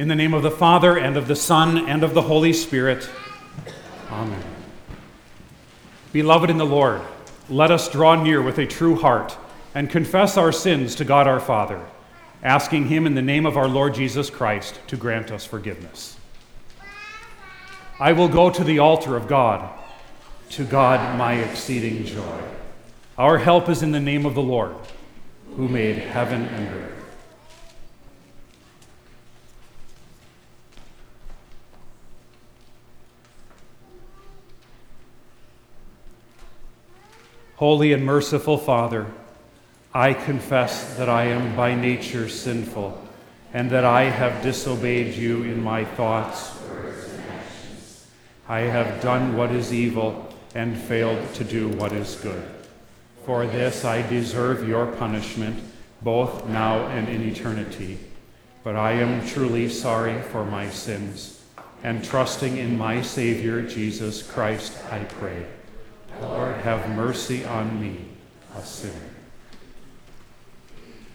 In 0.00 0.08
the 0.08 0.14
name 0.14 0.32
of 0.32 0.42
the 0.42 0.50
Father, 0.50 0.96
and 0.96 1.18
of 1.18 1.28
the 1.28 1.36
Son, 1.36 1.86
and 1.86 2.02
of 2.02 2.14
the 2.14 2.22
Holy 2.22 2.54
Spirit. 2.54 3.06
Amen. 4.10 4.42
Beloved 6.10 6.48
in 6.48 6.56
the 6.56 6.64
Lord, 6.64 7.02
let 7.50 7.70
us 7.70 7.86
draw 7.90 8.14
near 8.14 8.40
with 8.40 8.56
a 8.56 8.64
true 8.64 8.96
heart 8.96 9.36
and 9.74 9.90
confess 9.90 10.38
our 10.38 10.52
sins 10.52 10.94
to 10.94 11.04
God 11.04 11.26
our 11.26 11.38
Father, 11.38 11.84
asking 12.42 12.86
Him 12.86 13.06
in 13.06 13.14
the 13.14 13.20
name 13.20 13.44
of 13.44 13.58
our 13.58 13.68
Lord 13.68 13.92
Jesus 13.92 14.30
Christ 14.30 14.80
to 14.86 14.96
grant 14.96 15.30
us 15.30 15.44
forgiveness. 15.44 16.16
I 17.98 18.12
will 18.12 18.28
go 18.28 18.48
to 18.48 18.64
the 18.64 18.78
altar 18.78 19.18
of 19.18 19.28
God, 19.28 19.68
to 20.52 20.64
God 20.64 21.18
my 21.18 21.34
exceeding 21.34 22.06
joy. 22.06 22.40
Our 23.18 23.36
help 23.36 23.68
is 23.68 23.82
in 23.82 23.92
the 23.92 24.00
name 24.00 24.24
of 24.24 24.34
the 24.34 24.40
Lord, 24.40 24.76
who 25.56 25.68
made 25.68 25.98
heaven 25.98 26.46
and 26.46 26.74
earth. 26.74 26.99
Holy 37.60 37.92
and 37.92 38.06
merciful 38.06 38.56
Father, 38.56 39.04
I 39.92 40.14
confess 40.14 40.96
that 40.96 41.10
I 41.10 41.24
am 41.24 41.54
by 41.54 41.74
nature 41.74 42.26
sinful 42.26 42.98
and 43.52 43.68
that 43.68 43.84
I 43.84 44.04
have 44.04 44.42
disobeyed 44.42 45.14
you 45.14 45.42
in 45.42 45.62
my 45.62 45.84
thoughts. 45.84 46.58
I 48.48 48.60
have 48.60 49.02
done 49.02 49.36
what 49.36 49.50
is 49.50 49.74
evil 49.74 50.34
and 50.54 50.74
failed 50.74 51.34
to 51.34 51.44
do 51.44 51.68
what 51.68 51.92
is 51.92 52.14
good. 52.22 52.42
For 53.26 53.46
this 53.46 53.84
I 53.84 54.08
deserve 54.08 54.66
your 54.66 54.86
punishment, 54.86 55.62
both 56.00 56.46
now 56.46 56.86
and 56.86 57.10
in 57.10 57.20
eternity. 57.28 57.98
But 58.64 58.76
I 58.76 58.92
am 58.92 59.26
truly 59.26 59.68
sorry 59.68 60.22
for 60.22 60.46
my 60.46 60.70
sins, 60.70 61.44
and 61.82 62.02
trusting 62.02 62.56
in 62.56 62.78
my 62.78 63.02
Savior 63.02 63.60
Jesus 63.60 64.22
Christ, 64.22 64.82
I 64.90 65.00
pray. 65.04 65.44
Lord, 66.22 66.56
have 66.56 66.88
mercy 66.90 67.44
on 67.44 67.80
me, 67.80 68.06
a 68.56 68.62
sinner. 68.62 68.94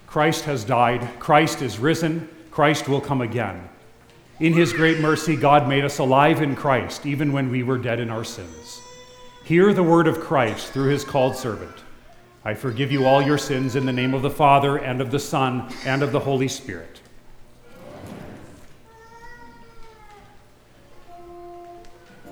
Christ 0.07 0.45
has 0.45 0.63
died, 0.63 1.07
Christ 1.19 1.61
is 1.61 1.79
risen, 1.79 2.29
Christ 2.51 2.87
will 2.87 3.01
come 3.01 3.21
again. 3.21 3.67
In 4.39 4.53
his 4.53 4.73
great 4.73 4.99
mercy, 4.99 5.35
God 5.35 5.67
made 5.67 5.85
us 5.85 5.99
alive 5.99 6.41
in 6.41 6.55
Christ, 6.55 7.05
even 7.05 7.31
when 7.33 7.49
we 7.49 7.63
were 7.63 7.77
dead 7.77 7.99
in 7.99 8.09
our 8.09 8.23
sins. 8.23 8.81
Hear 9.43 9.73
the 9.73 9.83
word 9.83 10.07
of 10.07 10.19
Christ 10.19 10.67
through 10.73 10.89
his 10.89 11.03
called 11.03 11.35
servant. 11.35 11.75
I 12.43 12.53
forgive 12.53 12.91
you 12.91 13.05
all 13.05 13.21
your 13.21 13.37
sins 13.37 13.75
in 13.75 13.85
the 13.85 13.93
name 13.93 14.13
of 14.13 14.21
the 14.21 14.29
Father, 14.29 14.77
and 14.77 15.01
of 15.01 15.11
the 15.11 15.19
Son, 15.19 15.71
and 15.85 16.03
of 16.03 16.11
the 16.11 16.19
Holy 16.19 16.47
Spirit. 16.47 17.01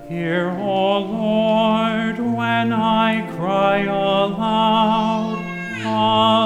Hear, 0.08 0.50
O 0.50 0.98
Lord, 0.98 2.18
when 2.18 2.74
I 2.74 3.26
cry 3.36 3.84
aloud, 3.84 5.42
Alleluia. 5.82 6.44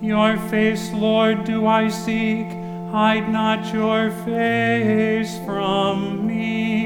Your 0.00 0.38
face, 0.48 0.90
Lord, 0.92 1.44
do 1.44 1.66
I 1.66 1.88
seek, 1.88 2.46
hide 2.90 3.28
not 3.30 3.74
your 3.74 4.10
face 4.24 5.36
from 5.44 6.26
me. 6.26 6.85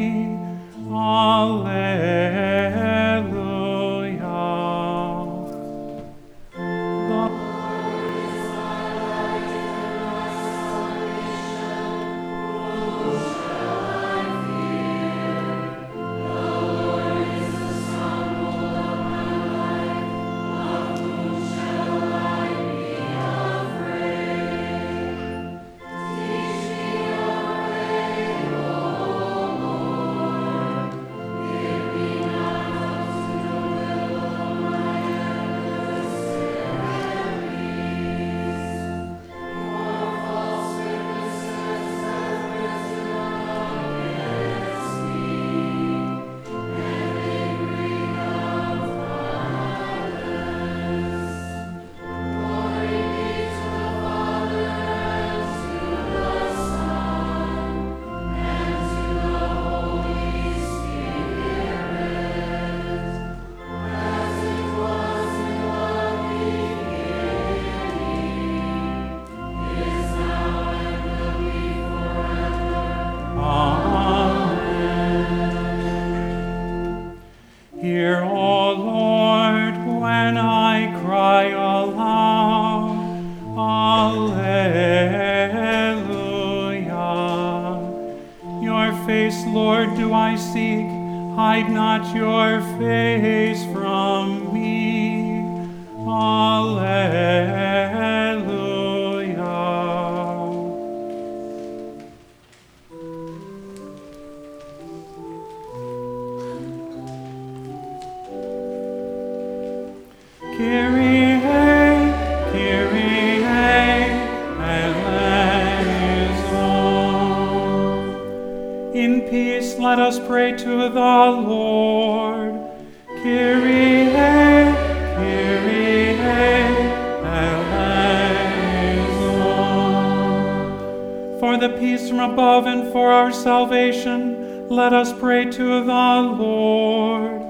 Us 135.01 135.13
pray 135.19 135.47
to 135.47 135.83
the 135.83 136.37
Lord. 136.39 137.41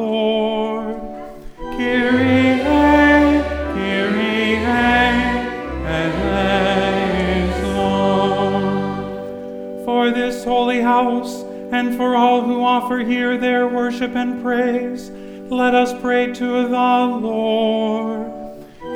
And 11.84 11.96
for 11.96 12.16
all 12.16 12.40
who 12.42 12.62
offer 12.62 12.98
here 12.98 13.36
their 13.36 13.68
worship 13.68 14.16
and 14.16 14.42
praise, 14.42 15.10
let 15.50 15.74
us 15.74 15.92
pray 16.00 16.32
to 16.32 16.68
the 16.68 16.68
Lord. 16.68 18.32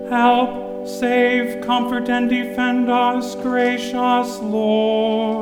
Help, 0.08 0.88
save, 0.88 1.62
comfort, 1.64 2.08
and 2.08 2.30
defend 2.30 2.88
us, 2.90 3.34
gracious 3.34 4.38
Lord. 4.38 5.32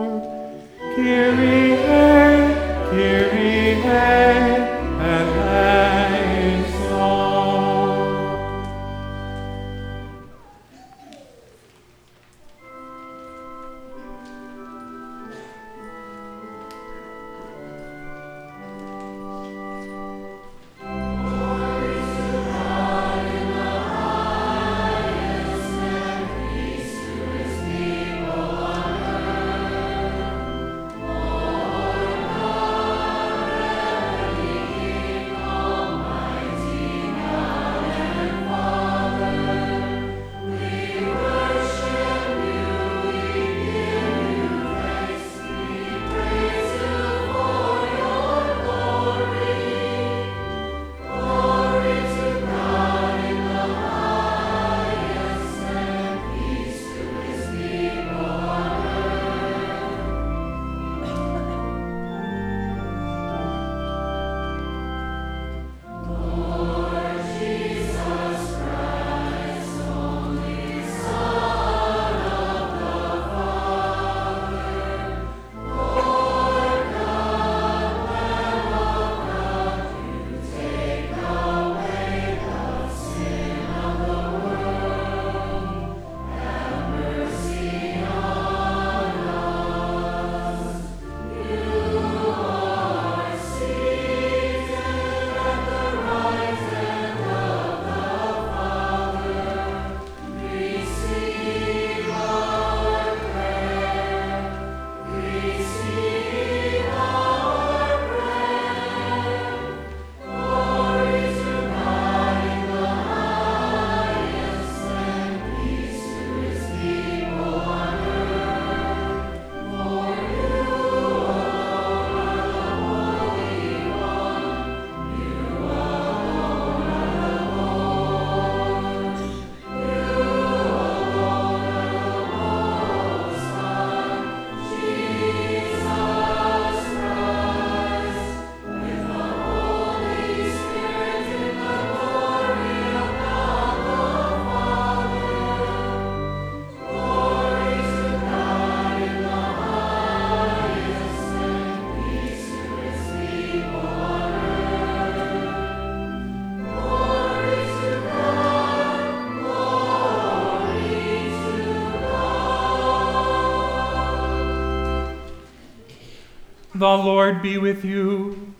The 166.80 166.96
Lord 166.96 167.42
be 167.42 167.58
with 167.58 167.84
you. 167.84 168.54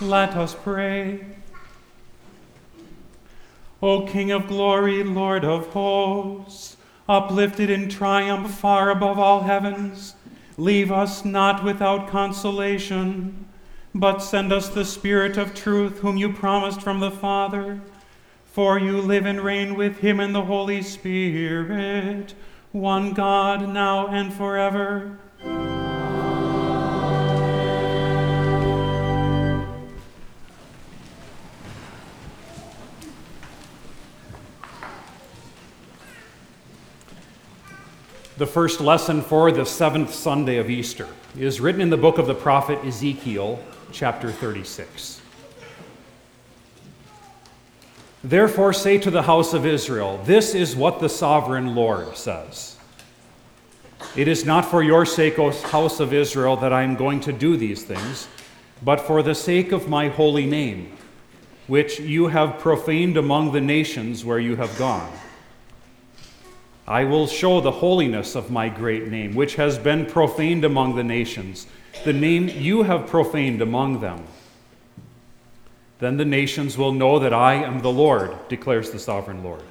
Let 0.00 0.34
us 0.34 0.56
pray. 0.56 1.24
O 3.80 4.04
King 4.08 4.32
of 4.32 4.48
glory, 4.48 5.04
Lord 5.04 5.44
of 5.44 5.68
hosts, 5.68 6.78
uplifted 7.08 7.70
in 7.70 7.88
triumph 7.88 8.50
far 8.58 8.90
above 8.90 9.20
all 9.20 9.42
heavens, 9.44 10.16
leave 10.58 10.90
us 10.90 11.24
not 11.24 11.62
without 11.62 12.08
consolation, 12.08 13.46
but 13.94 14.18
send 14.18 14.52
us 14.52 14.68
the 14.68 14.84
Spirit 14.84 15.36
of 15.36 15.54
truth, 15.54 16.00
whom 16.00 16.16
you 16.16 16.32
promised 16.32 16.82
from 16.82 16.98
the 16.98 17.12
Father. 17.12 17.80
For 18.46 18.80
you 18.80 19.00
live 19.00 19.26
and 19.26 19.40
reign 19.40 19.76
with 19.76 19.98
him 19.98 20.18
in 20.18 20.32
the 20.32 20.46
Holy 20.46 20.82
Spirit 20.82 22.34
one 22.80 23.14
God, 23.14 23.68
now 23.68 24.08
and 24.08 24.32
forever. 24.32 25.18
The 38.36 38.46
first 38.46 38.82
lesson 38.82 39.22
for 39.22 39.50
the 39.50 39.64
seventh 39.64 40.12
Sunday 40.12 40.58
of 40.58 40.68
Easter 40.68 41.08
is 41.38 41.58
written 41.58 41.80
in 41.80 41.88
the 41.88 41.96
book 41.96 42.18
of 42.18 42.26
the 42.26 42.34
prophet 42.34 42.84
Ezekiel, 42.84 43.58
chapter 43.92 44.30
36. 44.30 45.22
Therefore, 48.24 48.72
say 48.72 48.98
to 48.98 49.10
the 49.10 49.22
house 49.22 49.52
of 49.52 49.66
Israel, 49.66 50.20
This 50.24 50.54
is 50.54 50.74
what 50.74 51.00
the 51.00 51.08
sovereign 51.08 51.74
Lord 51.74 52.16
says. 52.16 52.76
It 54.16 54.28
is 54.28 54.44
not 54.44 54.64
for 54.64 54.82
your 54.82 55.06
sake, 55.06 55.38
O 55.38 55.50
house 55.50 56.00
of 56.00 56.12
Israel, 56.12 56.56
that 56.56 56.72
I 56.72 56.82
am 56.82 56.96
going 56.96 57.20
to 57.20 57.32
do 57.32 57.56
these 57.56 57.82
things, 57.82 58.28
but 58.82 59.00
for 59.00 59.22
the 59.22 59.34
sake 59.34 59.72
of 59.72 59.88
my 59.88 60.08
holy 60.08 60.46
name, 60.46 60.96
which 61.66 62.00
you 62.00 62.28
have 62.28 62.58
profaned 62.58 63.16
among 63.16 63.52
the 63.52 63.60
nations 63.60 64.24
where 64.24 64.38
you 64.38 64.56
have 64.56 64.76
gone. 64.78 65.12
I 66.86 67.04
will 67.04 67.26
show 67.26 67.60
the 67.60 67.72
holiness 67.72 68.36
of 68.36 68.50
my 68.50 68.68
great 68.68 69.08
name, 69.08 69.34
which 69.34 69.56
has 69.56 69.76
been 69.76 70.06
profaned 70.06 70.64
among 70.64 70.94
the 70.94 71.04
nations, 71.04 71.66
the 72.04 72.12
name 72.12 72.48
you 72.48 72.84
have 72.84 73.08
profaned 73.08 73.60
among 73.60 74.00
them. 74.00 74.24
Then 75.98 76.16
the 76.16 76.24
nations 76.24 76.76
will 76.76 76.92
know 76.92 77.18
that 77.18 77.32
I 77.32 77.54
am 77.54 77.80
the 77.80 77.92
Lord, 77.92 78.48
declares 78.48 78.90
the 78.90 78.98
sovereign 78.98 79.42
Lord, 79.42 79.62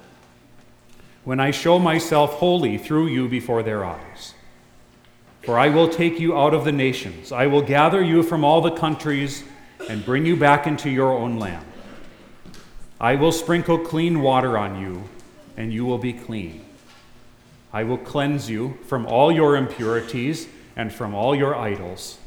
when 1.24 1.40
I 1.40 1.52
show 1.52 1.78
myself 1.78 2.34
holy 2.34 2.78
through 2.78 3.08
you 3.08 3.28
before 3.28 3.64
their 3.64 3.86
eyes. 3.86 4.34
For 5.44 5.60
I 5.60 5.70
will 5.70 5.88
take 5.88 6.20
you 6.20 6.36
out 6.36 6.56
of 6.56 6.66
the 6.66 6.72
nations, 6.72 7.32
I 7.32 7.46
will 7.46 7.62
gather 7.62 8.04
you 8.04 8.24
from 8.24 8.44
all 8.44 8.62
the 8.62 8.72
countries 8.72 9.44
and 9.88 10.04
bring 10.04 10.26
you 10.26 10.36
back 10.36 10.66
into 10.66 10.90
your 10.90 11.14
own 11.14 11.38
land. 11.38 11.66
I 13.00 13.16
will 13.16 13.32
sprinkle 13.32 13.78
clean 13.78 14.22
water 14.22 14.58
on 14.58 14.82
you, 14.82 15.04
and 15.58 15.72
you 15.72 15.86
will 15.86 16.00
be 16.00 16.14
clean. 16.14 16.66
I 17.72 17.84
will 17.84 17.98
cleanse 17.98 18.50
you 18.50 18.80
from 18.88 19.06
all 19.06 19.32
your 19.32 19.58
impurities 19.58 20.48
and 20.76 20.92
from 20.92 21.14
all 21.14 21.36
your 21.36 21.56
idols. 21.56 22.18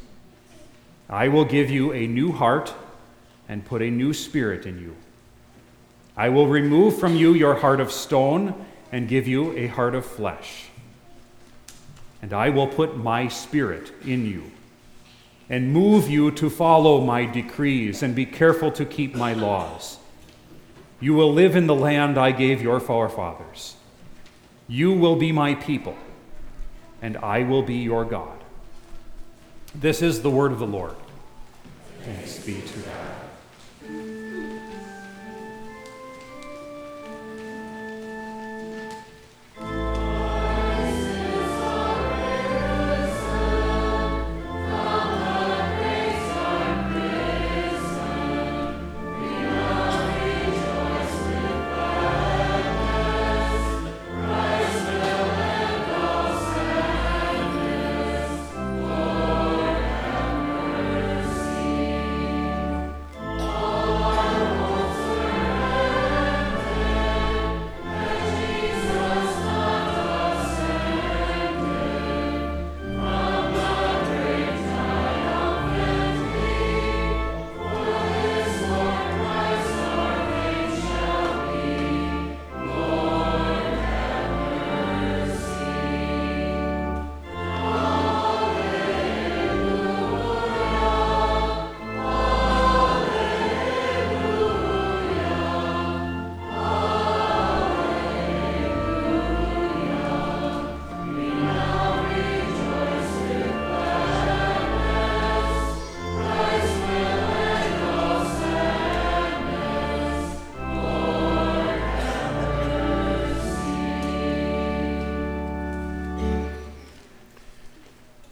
I 1.09 1.27
will 1.27 1.43
give 1.43 1.69
you 1.69 1.91
a 1.91 2.07
new 2.07 2.31
heart 2.31 2.73
and 3.49 3.65
put 3.65 3.81
a 3.81 3.89
new 3.89 4.13
spirit 4.13 4.65
in 4.65 4.79
you. 4.79 4.95
I 6.15 6.29
will 6.29 6.47
remove 6.47 6.99
from 6.99 7.15
you 7.15 7.33
your 7.33 7.55
heart 7.55 7.81
of 7.81 7.91
stone 7.91 8.65
and 8.91 9.07
give 9.07 9.27
you 9.27 9.57
a 9.57 9.67
heart 9.67 9.95
of 9.95 10.05
flesh. 10.05 10.67
And 12.21 12.31
I 12.31 12.49
will 12.49 12.67
put 12.67 12.97
my 12.97 13.27
spirit 13.27 13.91
in 14.05 14.25
you 14.25 14.51
and 15.49 15.73
move 15.73 16.09
you 16.09 16.29
to 16.31 16.49
follow 16.49 17.01
my 17.01 17.25
decrees 17.25 18.03
and 18.03 18.13
be 18.13 18.25
careful 18.25 18.71
to 18.73 18.85
keep 18.85 19.15
my 19.15 19.33
laws. 19.33 19.97
You 20.99 21.13
will 21.13 21.33
live 21.33 21.55
in 21.55 21.65
the 21.65 21.75
land 21.75 22.17
I 22.17 22.31
gave 22.31 22.61
your 22.61 22.79
forefathers. 22.79 23.75
You 24.67 24.93
will 24.93 25.15
be 25.15 25.31
my 25.31 25.55
people, 25.55 25.95
and 27.01 27.17
I 27.17 27.43
will 27.43 27.63
be 27.63 27.77
your 27.77 28.05
God. 28.05 28.37
This 29.73 30.01
is 30.01 30.21
the 30.21 30.29
word 30.29 30.51
of 30.51 30.59
the 30.59 30.67
Lord. 30.67 30.95
Thanks 32.03 32.39
be 32.39 32.61
to 32.61 32.79
God. 32.79 33.28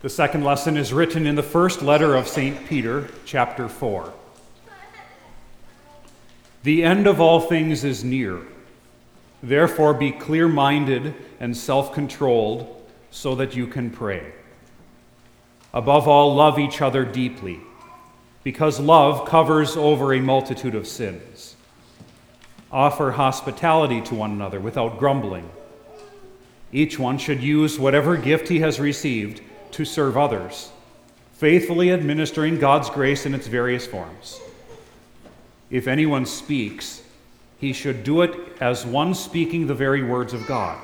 The 0.08 0.14
second 0.14 0.46
lesson 0.46 0.78
is 0.78 0.94
written 0.94 1.28
in 1.28 1.36
the 1.36 1.44
first 1.44 1.82
letter 1.82 2.16
of 2.16 2.30
St. 2.30 2.66
Peter, 2.66 3.10
chapter 3.26 3.68
4. 3.68 4.14
The 6.64 6.82
end 6.82 7.08
of 7.08 7.20
all 7.20 7.42
things 7.42 7.84
is 7.84 8.06
near. 8.06 8.40
Therefore, 9.44 9.94
be 9.94 10.14
clear 10.14 10.48
minded 10.48 11.14
and 11.42 11.58
self 11.58 11.92
controlled 11.94 12.90
so 13.12 13.36
that 13.36 13.58
you 13.58 13.68
can 13.68 13.90
pray. 13.90 14.32
Above 15.74 16.08
all, 16.08 16.34
love 16.34 16.58
each 16.58 16.82
other 16.82 17.04
deeply, 17.04 17.60
because 18.46 18.80
love 18.80 19.28
covers 19.28 19.76
over 19.76 20.14
a 20.14 20.22
multitude 20.22 20.74
of 20.74 20.88
sins. 20.88 21.58
Offer 22.72 23.12
hospitality 23.12 24.00
to 24.04 24.16
one 24.16 24.32
another 24.32 24.62
without 24.62 25.00
grumbling. 25.00 25.50
Each 26.72 26.98
one 26.98 27.18
should 27.18 27.44
use 27.44 27.78
whatever 27.78 28.16
gift 28.16 28.48
he 28.48 28.62
has 28.62 28.80
received 28.80 29.42
to 29.72 29.86
serve 29.86 30.18
others, 30.18 30.72
faithfully 31.34 31.92
administering 31.92 32.60
God's 32.60 32.90
grace 32.90 33.26
in 33.26 33.34
its 33.34 33.48
various 33.48 33.86
forms. 33.86 34.40
If 35.70 35.88
anyone 35.88 36.26
speaks, 36.26 37.04
he 37.58 37.74
should 37.74 38.04
do 38.04 38.22
it 38.22 38.36
as 38.62 38.86
one 38.86 39.14
speaking 39.14 39.68
the 39.68 39.76
very 39.76 40.04
words 40.04 40.34
of 40.34 40.48
God. 40.48 40.82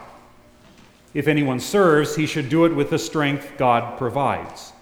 If 1.13 1.27
anyone 1.27 1.59
serves, 1.59 2.15
he 2.15 2.25
should 2.25 2.49
do 2.49 2.65
it 2.65 2.75
with 2.75 2.89
the 2.89 2.99
strength 2.99 3.53
God 3.57 3.97
provides, 3.97 4.73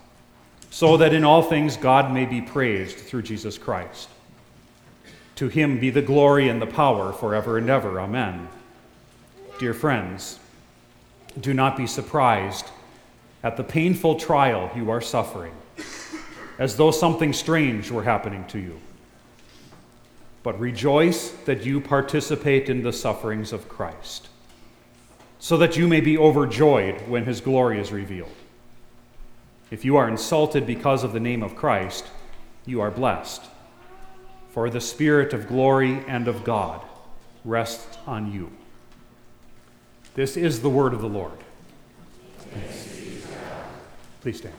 so 0.69 0.97
that 0.97 1.13
in 1.13 1.25
all 1.25 1.43
things 1.43 1.75
God 1.75 2.13
may 2.13 2.25
be 2.25 2.41
praised 2.41 2.97
through 2.97 3.23
Jesus 3.23 3.57
Christ. 3.57 4.07
To 5.35 5.49
him 5.49 5.79
be 5.79 5.89
the 5.89 6.01
glory 6.01 6.49
and 6.49 6.61
the 6.61 6.67
power 6.67 7.11
forever 7.11 7.57
and 7.57 7.69
ever. 7.69 7.99
Amen. 7.99 8.47
Dear 9.59 9.73
friends, 9.73 10.39
do 11.39 11.53
not 11.53 11.75
be 11.75 11.87
surprised 11.87 12.65
at 13.43 13.57
the 13.57 13.63
painful 13.63 14.15
trial 14.15 14.69
you 14.75 14.89
are 14.91 15.01
suffering, 15.01 15.53
as 16.59 16.77
though 16.77 16.91
something 16.91 17.33
strange 17.33 17.89
were 17.89 18.03
happening 18.03 18.45
to 18.47 18.59
you. 18.59 18.79
But 20.43 20.59
rejoice 20.59 21.29
that 21.45 21.65
you 21.65 21.81
participate 21.81 22.69
in 22.69 22.83
the 22.83 22.93
sufferings 22.93 23.53
of 23.53 23.69
Christ, 23.69 24.29
so 25.39 25.57
that 25.57 25.77
you 25.77 25.87
may 25.87 26.01
be 26.01 26.17
overjoyed 26.17 27.07
when 27.07 27.25
his 27.25 27.41
glory 27.41 27.79
is 27.79 27.91
revealed. 27.91 28.31
If 29.71 29.85
you 29.85 29.97
are 29.97 30.09
insulted 30.09 30.67
because 30.67 31.03
of 31.03 31.13
the 31.13 31.19
name 31.19 31.41
of 31.41 31.55
Christ, 31.55 32.05
you 32.65 32.81
are 32.81 32.91
blessed, 32.91 33.43
for 34.49 34.69
the 34.69 34.81
Spirit 34.81 35.33
of 35.33 35.47
glory 35.47 36.03
and 36.07 36.27
of 36.27 36.43
God 36.43 36.81
rests 37.45 37.97
on 38.05 38.31
you. 38.31 38.51
This 40.13 40.35
is 40.35 40.61
the 40.61 40.69
word 40.69 40.93
of 40.93 41.01
the 41.01 41.07
Lord. 41.07 41.37
Please 44.21 44.37
stand. 44.37 44.53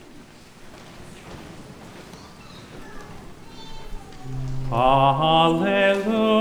Hallelujah. 4.68 6.31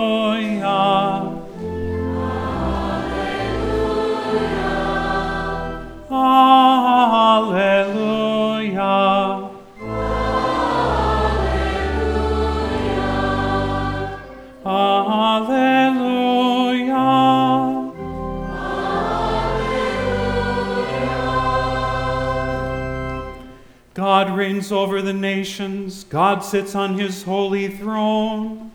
Reigns 24.62 24.72
over 24.72 25.02
the 25.02 25.14
nations. 25.14 26.04
God 26.04 26.44
sits 26.44 26.76
on 26.76 27.00
his 27.00 27.24
holy 27.24 27.68
throne. 27.68 28.72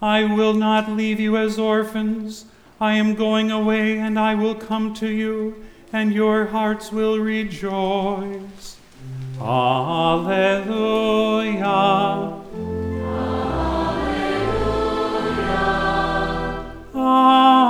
I 0.00 0.22
will 0.22 0.54
not 0.54 0.88
leave 0.90 1.18
you 1.18 1.36
as 1.36 1.58
orphans. 1.58 2.44
I 2.80 2.94
am 2.94 3.16
going 3.16 3.50
away, 3.50 3.98
and 3.98 4.16
I 4.16 4.36
will 4.36 4.54
come 4.54 4.94
to 4.94 5.08
you, 5.08 5.64
and 5.92 6.12
your 6.12 6.46
hearts 6.46 6.92
will 6.92 7.18
rejoice. 7.18 8.76
Alleluia. 9.40 10.44
Alleluia. 16.94 17.63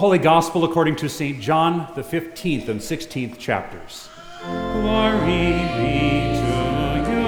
Holy 0.00 0.16
Gospel 0.16 0.64
according 0.64 0.96
to 0.96 1.10
St. 1.10 1.38
John, 1.42 1.86
the 1.94 2.00
15th 2.00 2.70
and 2.70 2.80
16th 2.80 3.36
chapters. 3.36 4.08
Glory 4.42 5.52
be 5.76 6.22
to 6.40 6.56
you, 7.04 7.20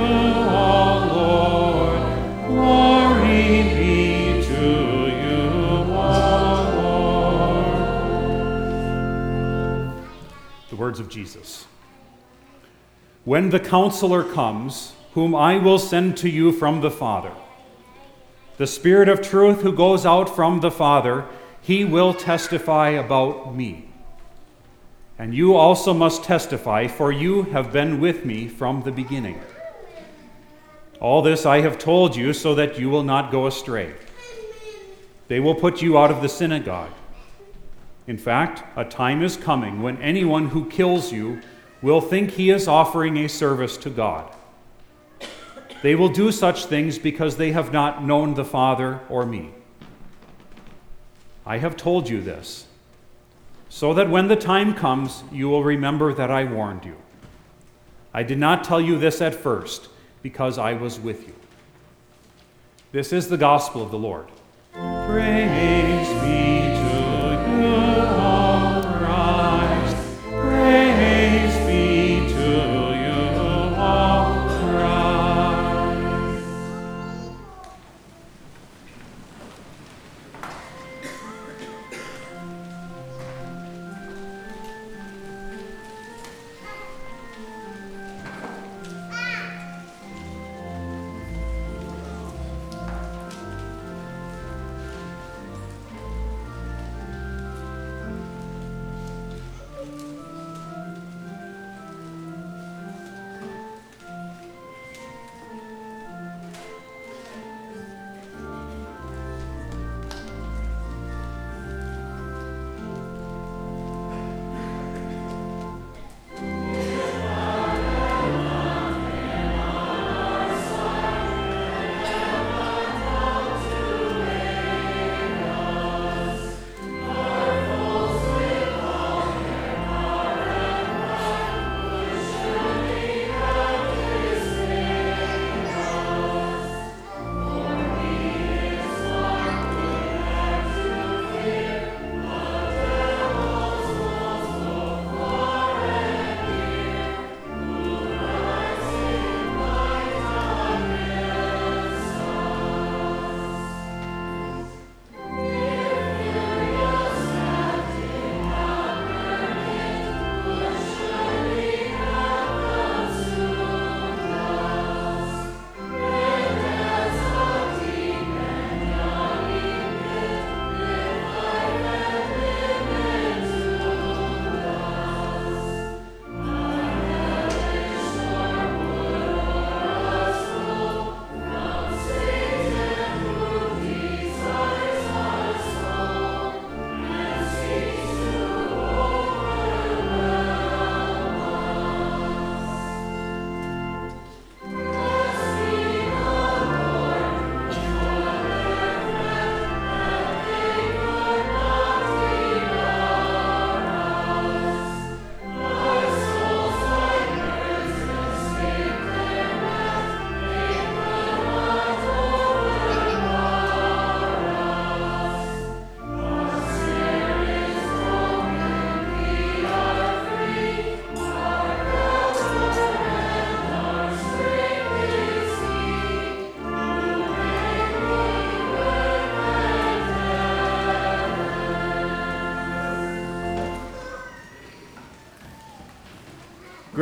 O 0.49 1.05
Lord. 1.13 2.01
Glory 2.49 3.63
be 3.75 4.43
to 4.43 4.65
you, 5.21 5.53
O 5.93 6.03
Lord. 9.99 10.07
The 10.71 10.77
words 10.77 10.99
of 10.99 11.11
Jesus. 11.11 11.67
When 13.27 13.51
the 13.51 13.61
counselor 13.61 14.25
comes, 14.25 14.95
whom 15.13 15.35
I 15.35 15.59
will 15.59 15.79
send 15.79 16.17
to 16.17 16.31
you 16.31 16.51
from 16.53 16.81
the 16.81 16.91
Father, 16.91 17.33
the 18.57 18.67
Spirit 18.67 19.11
of 19.11 19.21
truth 19.21 19.61
who 19.61 19.73
goes 19.75 20.07
out 20.07 20.35
from 20.35 20.61
the 20.61 20.71
Father, 20.71 21.27
he 21.63 21.85
will 21.85 22.13
testify 22.13 22.91
about 22.91 23.55
me. 23.55 23.89
And 25.19 25.33
you 25.35 25.55
also 25.55 25.95
must 25.95 26.25
testify, 26.25 26.89
for 26.89 27.13
you 27.13 27.45
have 27.45 27.73
been 27.73 28.01
with 28.01 28.25
me 28.25 28.49
from 28.49 28.83
the 28.83 28.91
beginning. 28.91 29.41
All 31.01 31.23
this 31.23 31.47
I 31.47 31.61
have 31.61 31.79
told 31.79 32.17
you 32.17 32.33
so 32.33 32.55
that 32.57 32.79
you 32.79 32.91
will 32.91 33.05
not 33.05 33.31
go 33.31 33.47
astray. 33.47 33.95
They 35.29 35.39
will 35.41 35.55
put 35.55 35.81
you 35.81 35.97
out 35.97 36.11
of 36.11 36.23
the 36.23 36.29
synagogue. 36.29 36.91
In 38.09 38.19
fact, 38.19 38.65
a 38.77 38.85
time 38.85 39.23
is 39.23 39.37
coming 39.37 39.81
when 39.81 39.97
anyone 40.03 40.49
who 40.49 40.69
kills 40.69 41.13
you 41.13 41.41
will 41.81 42.01
think 42.01 42.33
he 42.33 42.51
is 42.51 42.67
offering 42.67 43.17
a 43.17 43.29
service 43.29 43.77
to 43.79 43.91
God. 43.91 44.35
They 45.83 45.95
will 45.95 46.09
do 46.09 46.33
such 46.33 46.67
things 46.67 46.99
because 46.99 47.37
they 47.37 47.53
have 47.53 47.73
not 47.73 48.05
known 48.05 48.35
the 48.35 48.45
Father 48.45 49.01
or 49.09 49.25
me. 49.27 49.51
I 51.45 51.59
have 51.59 51.77
told 51.77 52.09
you 52.09 52.21
this, 52.21 52.67
so 53.69 53.95
that 53.95 54.11
when 54.11 54.29
the 54.29 54.37
time 54.37 54.75
comes, 54.75 55.25
you 55.33 55.49
will 55.49 55.65
remember 55.65 56.13
that 56.15 56.31
I 56.31 56.45
warned 56.45 56.85
you. 56.85 56.97
I 58.15 58.23
did 58.23 58.39
not 58.39 58.65
tell 58.65 58.81
you 58.81 58.99
this 58.99 59.21
at 59.21 59.35
first, 59.35 59.89
because 60.23 60.59
I 60.59 60.75
was 60.75 61.01
with 61.01 61.27
you. 61.27 61.35
This 62.93 63.13
is 63.13 63.29
the 63.29 63.39
gospel 63.39 63.83
of 63.83 63.91
the 63.91 63.99
Lord. 63.99 64.29
Praise 64.73 66.12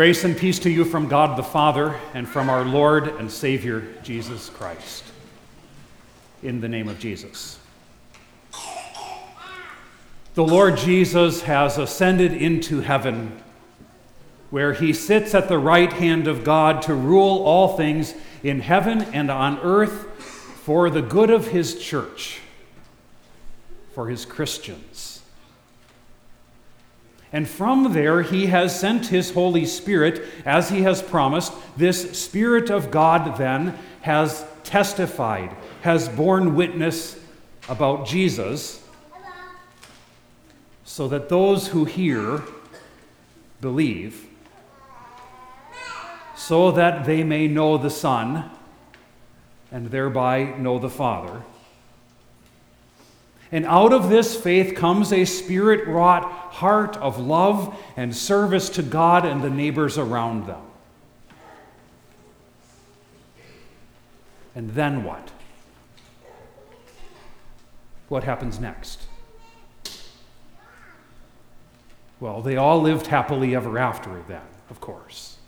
Grace 0.00 0.24
and 0.24 0.34
peace 0.34 0.58
to 0.60 0.70
you 0.70 0.86
from 0.86 1.08
God 1.08 1.36
the 1.36 1.42
Father 1.42 1.94
and 2.14 2.26
from 2.26 2.48
our 2.48 2.64
Lord 2.64 3.06
and 3.06 3.30
Savior 3.30 3.86
Jesus 4.02 4.48
Christ. 4.48 5.04
In 6.42 6.62
the 6.62 6.70
name 6.70 6.88
of 6.88 6.98
Jesus. 6.98 7.58
The 10.32 10.42
Lord 10.42 10.78
Jesus 10.78 11.42
has 11.42 11.76
ascended 11.76 12.32
into 12.32 12.80
heaven, 12.80 13.42
where 14.48 14.72
he 14.72 14.94
sits 14.94 15.34
at 15.34 15.50
the 15.50 15.58
right 15.58 15.92
hand 15.92 16.26
of 16.26 16.44
God 16.44 16.80
to 16.84 16.94
rule 16.94 17.44
all 17.44 17.76
things 17.76 18.14
in 18.42 18.60
heaven 18.60 19.02
and 19.12 19.30
on 19.30 19.58
earth 19.58 20.06
for 20.64 20.88
the 20.88 21.02
good 21.02 21.28
of 21.28 21.48
his 21.48 21.78
church, 21.78 22.40
for 23.94 24.08
his 24.08 24.24
Christians. 24.24 25.09
And 27.32 27.48
from 27.48 27.92
there, 27.92 28.22
he 28.22 28.46
has 28.46 28.78
sent 28.78 29.06
his 29.06 29.30
Holy 29.32 29.64
Spirit, 29.64 30.22
as 30.44 30.70
he 30.70 30.82
has 30.82 31.00
promised. 31.00 31.52
This 31.76 32.18
Spirit 32.18 32.70
of 32.70 32.90
God 32.90 33.36
then 33.36 33.78
has 34.00 34.44
testified, 34.64 35.54
has 35.82 36.08
borne 36.08 36.56
witness 36.56 37.18
about 37.68 38.06
Jesus, 38.06 38.82
so 40.84 41.06
that 41.06 41.28
those 41.28 41.68
who 41.68 41.84
hear 41.84 42.42
believe, 43.60 44.26
so 46.34 46.72
that 46.72 47.04
they 47.04 47.22
may 47.22 47.46
know 47.46 47.78
the 47.78 47.90
Son 47.90 48.50
and 49.70 49.90
thereby 49.92 50.56
know 50.58 50.80
the 50.80 50.90
Father. 50.90 51.42
And 53.52 53.66
out 53.66 53.92
of 53.92 54.08
this 54.08 54.36
faith 54.36 54.76
comes 54.76 55.12
a 55.12 55.24
spirit 55.24 55.86
wrought 55.86 56.22
heart 56.24 56.96
of 56.98 57.18
love 57.18 57.76
and 57.96 58.14
service 58.14 58.68
to 58.70 58.82
God 58.82 59.24
and 59.24 59.42
the 59.42 59.50
neighbors 59.50 59.98
around 59.98 60.46
them. 60.46 60.62
And 64.54 64.70
then 64.70 65.04
what? 65.04 65.30
What 68.08 68.24
happens 68.24 68.60
next? 68.60 69.06
Well, 72.20 72.42
they 72.42 72.56
all 72.56 72.80
lived 72.80 73.06
happily 73.06 73.54
ever 73.54 73.78
after 73.78 74.22
then, 74.28 74.42
of 74.68 74.80
course. 74.80 75.38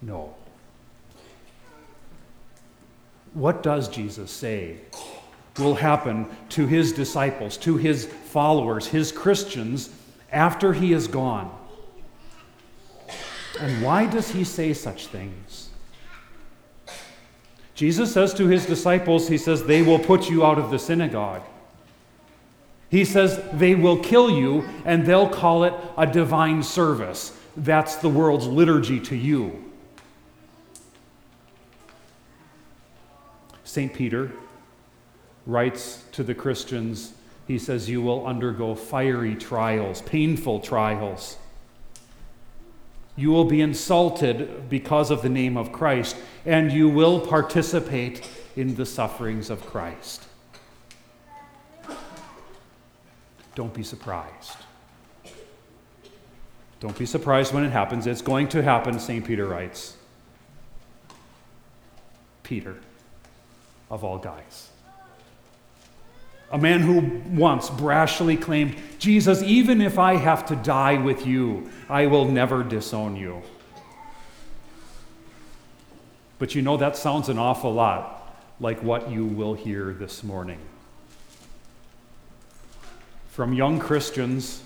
No. 0.00 0.34
What 3.34 3.62
does 3.62 3.88
Jesus 3.88 4.30
say 4.30 4.78
will 5.58 5.74
happen 5.74 6.26
to 6.50 6.66
his 6.66 6.92
disciples, 6.92 7.56
to 7.58 7.76
his 7.76 8.06
followers, 8.06 8.86
his 8.86 9.12
Christians, 9.12 9.90
after 10.30 10.72
he 10.72 10.92
is 10.92 11.06
gone. 11.06 11.54
And 13.60 13.82
why 13.82 14.06
does 14.06 14.30
he 14.30 14.44
say 14.44 14.72
such 14.72 15.08
things? 15.08 15.68
Jesus 17.74 18.12
says 18.12 18.32
to 18.34 18.46
his 18.46 18.64
disciples, 18.66 19.28
He 19.28 19.38
says, 19.38 19.64
they 19.64 19.82
will 19.82 19.98
put 19.98 20.30
you 20.30 20.44
out 20.44 20.58
of 20.58 20.70
the 20.70 20.78
synagogue. 20.78 21.42
He 22.92 23.06
says 23.06 23.42
they 23.54 23.74
will 23.74 23.96
kill 23.96 24.30
you 24.30 24.68
and 24.84 25.06
they'll 25.06 25.28
call 25.28 25.64
it 25.64 25.72
a 25.96 26.06
divine 26.06 26.62
service. 26.62 27.34
That's 27.56 27.96
the 27.96 28.10
world's 28.10 28.46
liturgy 28.46 29.00
to 29.00 29.16
you. 29.16 29.64
St. 33.64 33.94
Peter 33.94 34.32
writes 35.46 36.04
to 36.12 36.22
the 36.22 36.34
Christians, 36.34 37.12
he 37.46 37.58
says, 37.58 37.88
You 37.88 38.02
will 38.02 38.26
undergo 38.26 38.74
fiery 38.74 39.34
trials, 39.34 40.02
painful 40.02 40.60
trials. 40.60 41.36
You 43.16 43.30
will 43.30 43.44
be 43.44 43.60
insulted 43.60 44.70
because 44.70 45.10
of 45.10 45.22
the 45.22 45.28
name 45.28 45.56
of 45.56 45.72
Christ, 45.72 46.16
and 46.46 46.72
you 46.72 46.88
will 46.88 47.20
participate 47.20 48.28
in 48.56 48.74
the 48.74 48.86
sufferings 48.86 49.50
of 49.50 49.66
Christ. 49.66 50.26
Don't 53.54 53.74
be 53.74 53.82
surprised. 53.82 54.56
Don't 56.80 56.98
be 56.98 57.06
surprised 57.06 57.52
when 57.52 57.64
it 57.64 57.70
happens. 57.70 58.06
It's 58.06 58.22
going 58.22 58.48
to 58.48 58.62
happen, 58.62 58.98
St. 58.98 59.24
Peter 59.24 59.46
writes. 59.46 59.96
Peter, 62.42 62.76
of 63.90 64.02
all 64.02 64.18
guys. 64.18 64.71
A 66.52 66.58
man 66.58 66.80
who 66.80 67.22
once 67.34 67.70
brashly 67.70 68.40
claimed, 68.40 68.76
Jesus, 68.98 69.42
even 69.42 69.80
if 69.80 69.98
I 69.98 70.16
have 70.16 70.46
to 70.46 70.56
die 70.56 70.98
with 70.98 71.26
you, 71.26 71.70
I 71.88 72.06
will 72.06 72.26
never 72.26 72.62
disown 72.62 73.16
you. 73.16 73.42
But 76.38 76.54
you 76.54 76.62
know, 76.62 76.76
that 76.76 76.96
sounds 76.96 77.28
an 77.28 77.38
awful 77.38 77.72
lot 77.72 78.36
like 78.60 78.82
what 78.82 79.10
you 79.10 79.24
will 79.24 79.54
hear 79.54 79.92
this 79.92 80.22
morning 80.22 80.58
from 83.32 83.54
young 83.54 83.78
Christians 83.78 84.62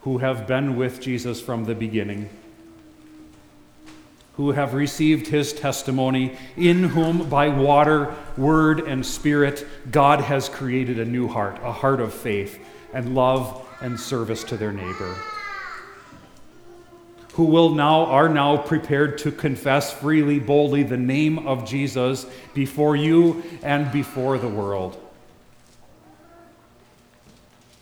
who 0.00 0.18
have 0.18 0.44
been 0.44 0.76
with 0.76 1.00
Jesus 1.00 1.40
from 1.40 1.66
the 1.66 1.74
beginning, 1.74 2.28
who 4.36 4.52
have 4.52 4.74
received 4.74 5.26
his 5.28 5.52
testimony, 5.52 6.36
in 6.56 6.84
whom 6.84 7.28
by 7.30 7.48
water, 7.48 8.14
word, 8.36 8.80
and 8.80 9.04
spirit 9.04 9.66
God 9.90 10.20
has 10.20 10.48
created 10.48 10.98
a 10.98 11.04
new 11.06 11.26
heart, 11.26 11.58
a 11.62 11.72
heart 11.72 12.00
of 12.00 12.12
faith 12.12 12.58
and 12.92 13.14
love 13.14 13.66
and 13.80 13.98
service 13.98 14.44
to 14.44 14.56
their 14.56 14.72
neighbor. 14.72 15.16
Who 17.34 17.44
will 17.44 17.70
now 17.70 18.06
are 18.06 18.28
now 18.28 18.58
prepared 18.58 19.18
to 19.18 19.30
confess 19.30 19.92
freely, 19.92 20.38
boldly 20.38 20.82
the 20.82 20.96
name 20.96 21.46
of 21.46 21.66
Jesus 21.66 22.26
before 22.54 22.96
you 22.96 23.42
and 23.62 23.90
before 23.90 24.38
the 24.38 24.48
world. 24.48 25.02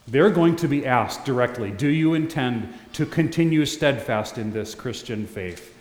They're 0.07 0.31
going 0.31 0.57
to 0.57 0.69
be 0.69 0.87
asked 0.87 1.25
directly 1.25 1.71
Do 1.71 1.89
you 1.89 2.15
intend 2.15 2.73
to 2.93 3.07
continue 3.07 3.67
steadfast 3.67 4.39
in 4.39 4.53
this 4.53 4.75
Christian 4.75 5.27
faith? 5.27 5.74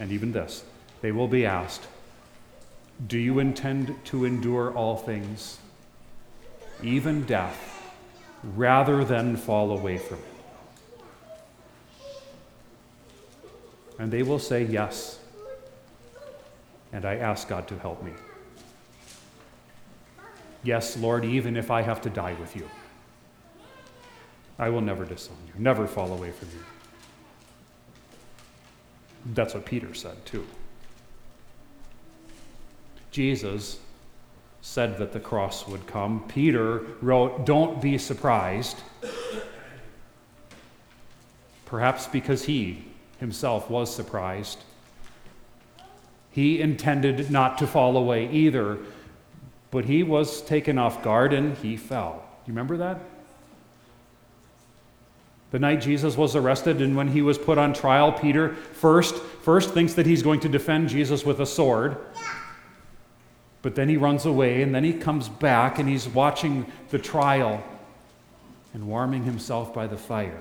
And 0.00 0.10
even 0.10 0.32
this, 0.32 0.64
they 1.00 1.12
will 1.12 1.28
be 1.28 1.46
asked 1.46 1.86
Do 3.06 3.18
you 3.18 3.38
intend 3.38 3.94
to 4.06 4.24
endure 4.24 4.72
all 4.72 4.96
things, 4.96 5.58
even 6.82 7.24
death, 7.24 7.92
rather 8.42 9.04
than 9.04 9.36
fall 9.36 9.70
away 9.76 9.98
from 9.98 10.18
it? 10.18 10.24
And 13.98 14.12
they 14.12 14.22
will 14.22 14.38
say, 14.38 14.64
Yes. 14.64 15.18
And 16.92 17.04
I 17.04 17.16
ask 17.16 17.48
God 17.48 17.66
to 17.68 17.78
help 17.78 18.02
me. 18.02 18.12
Yes, 20.64 20.96
Lord, 20.96 21.24
even 21.24 21.56
if 21.56 21.70
I 21.70 21.82
have 21.82 22.02
to 22.02 22.10
die 22.10 22.34
with 22.34 22.54
you. 22.54 22.68
I 24.58 24.68
will 24.68 24.80
never 24.80 25.04
disown 25.04 25.38
you, 25.46 25.60
never 25.60 25.86
fall 25.86 26.12
away 26.12 26.30
from 26.30 26.48
you. 26.50 26.64
That's 29.26 29.54
what 29.54 29.64
Peter 29.64 29.94
said, 29.94 30.24
too. 30.26 30.46
Jesus 33.10 33.78
said 34.62 34.98
that 34.98 35.12
the 35.12 35.20
cross 35.20 35.66
would 35.68 35.86
come. 35.86 36.24
Peter 36.28 36.82
wrote, 37.00 37.44
Don't 37.44 37.80
be 37.80 37.98
surprised. 37.98 38.78
Perhaps 41.66 42.06
because 42.06 42.44
he 42.44 42.84
himself 43.18 43.70
was 43.70 43.94
surprised. 43.94 44.58
He 46.30 46.60
intended 46.60 47.30
not 47.30 47.58
to 47.58 47.66
fall 47.66 47.96
away 47.96 48.30
either, 48.30 48.78
but 49.70 49.84
he 49.84 50.02
was 50.02 50.42
taken 50.42 50.78
off 50.78 51.02
guard 51.02 51.32
and 51.32 51.56
he 51.58 51.76
fell. 51.76 52.24
Do 52.44 52.50
you 52.50 52.54
remember 52.54 52.78
that? 52.78 53.00
The 55.52 55.58
night 55.58 55.82
Jesus 55.82 56.16
was 56.16 56.34
arrested 56.34 56.80
and 56.80 56.96
when 56.96 57.08
he 57.08 57.20
was 57.20 57.36
put 57.36 57.58
on 57.58 57.74
trial, 57.74 58.10
Peter 58.10 58.54
first, 58.54 59.14
first 59.16 59.74
thinks 59.74 59.92
that 59.94 60.06
he's 60.06 60.22
going 60.22 60.40
to 60.40 60.48
defend 60.48 60.88
Jesus 60.88 61.26
with 61.26 61.40
a 61.40 61.46
sword. 61.46 61.98
But 63.60 63.74
then 63.74 63.90
he 63.90 63.98
runs 63.98 64.24
away 64.24 64.62
and 64.62 64.74
then 64.74 64.82
he 64.82 64.94
comes 64.94 65.28
back 65.28 65.78
and 65.78 65.86
he's 65.86 66.08
watching 66.08 66.66
the 66.88 66.98
trial 66.98 67.62
and 68.72 68.88
warming 68.88 69.24
himself 69.24 69.74
by 69.74 69.86
the 69.86 69.98
fire. 69.98 70.40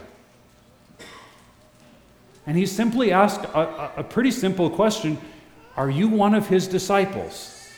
And 2.48 2.58
he 2.58 2.66
simply 2.66 3.12
asked 3.12 3.44
a, 3.44 4.00
a, 4.00 4.04
pretty 4.04 4.32
simple 4.32 4.70
question 4.70 5.18
Are 5.76 5.90
you 5.90 6.08
one 6.08 6.34
of 6.34 6.48
his 6.48 6.68
disciples? 6.70 7.70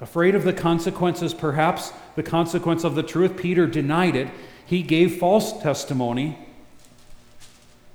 Afraid 0.00 0.34
of 0.34 0.42
the 0.42 0.52
consequences, 0.52 1.32
perhaps 1.32 1.92
the 2.16 2.24
consequence 2.24 2.82
of 2.82 2.96
the 2.96 3.04
truth, 3.04 3.36
Peter 3.36 3.68
denied 3.68 4.16
it 4.16 4.28
he 4.72 4.82
gave 4.82 5.18
false 5.18 5.60
testimony 5.60 6.38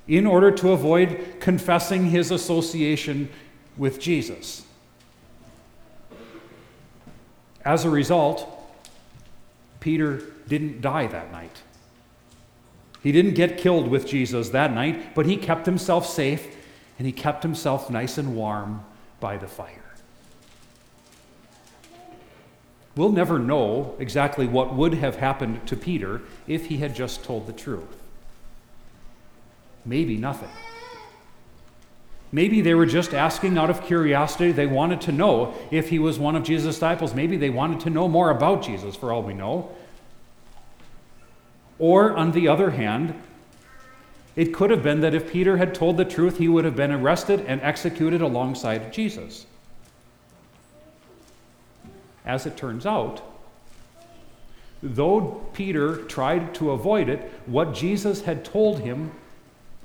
in 0.08 0.28
order 0.28 0.52
to 0.52 0.70
avoid 0.70 1.38
confessing 1.40 2.12
his 2.12 2.30
association 2.30 3.28
with 3.78 4.00
Jesus. 4.00 4.64
As 7.66 7.84
a 7.84 7.90
result, 7.90 8.48
Peter 9.80 10.22
didn't 10.48 10.82
die 10.82 11.08
that 11.08 11.32
night. 11.32 11.64
He 13.02 13.12
didn't 13.12 13.34
get 13.34 13.58
killed 13.58 13.88
with 13.88 14.06
Jesus 14.06 14.50
that 14.50 14.72
night, 14.72 15.16
but 15.16 15.26
he 15.26 15.36
kept 15.36 15.66
himself 15.66 16.06
safe 16.06 16.56
and 17.00 17.08
he 17.08 17.12
kept 17.12 17.42
himself 17.42 17.90
nice 17.90 18.20
and 18.20 18.36
warm 18.36 18.86
by 19.20 19.36
the 19.38 19.48
fire. 19.48 19.77
We'll 22.98 23.12
never 23.12 23.38
know 23.38 23.96
exactly 24.00 24.48
what 24.48 24.74
would 24.74 24.96
have 24.96 25.18
happened 25.18 25.68
to 25.68 25.76
Peter 25.76 26.22
if 26.48 26.66
he 26.66 26.78
had 26.78 26.96
just 26.96 27.24
told 27.24 27.46
the 27.46 27.54
truth. 27.54 27.86
Maybe 29.86 30.18
nothing. 30.18 30.50
Maybe 32.32 32.60
they 32.60 32.74
were 32.74 32.88
just 32.88 33.14
asking 33.14 33.58
out 33.58 33.70
of 33.70 33.84
curiosity. 33.86 34.52
They 34.52 34.66
wanted 34.66 35.00
to 35.02 35.12
know 35.12 35.54
if 35.72 35.90
he 35.90 36.00
was 36.00 36.18
one 36.18 36.36
of 36.36 36.44
Jesus' 36.44 36.76
disciples. 36.76 37.14
Maybe 37.14 37.38
they 37.38 37.52
wanted 37.52 37.80
to 37.82 37.90
know 37.92 38.08
more 38.10 38.32
about 38.32 38.64
Jesus, 38.64 38.96
for 38.96 39.14
all 39.14 39.22
we 39.22 39.34
know. 39.34 39.70
Or, 41.80 42.18
on 42.18 42.32
the 42.32 42.48
other 42.48 42.72
hand, 42.72 43.14
it 44.36 44.54
could 44.54 44.72
have 44.72 44.84
been 44.84 45.02
that 45.02 45.14
if 45.14 45.32
Peter 45.32 45.58
had 45.58 45.76
told 45.76 45.98
the 45.98 46.04
truth, 46.04 46.38
he 46.40 46.48
would 46.48 46.66
have 46.66 46.76
been 46.76 46.92
arrested 46.92 47.46
and 47.48 47.62
executed 47.62 48.22
alongside 48.22 48.92
Jesus. 48.92 49.46
As 52.28 52.46
it 52.46 52.58
turns 52.58 52.86
out, 52.86 53.22
though 54.84 55.48
Peter 55.54 56.04
tried 56.04 56.54
to 56.56 56.72
avoid 56.72 57.08
it, 57.08 57.32
what 57.46 57.74
Jesus 57.74 58.24
had 58.24 58.44
told 58.44 58.80
him 58.82 59.12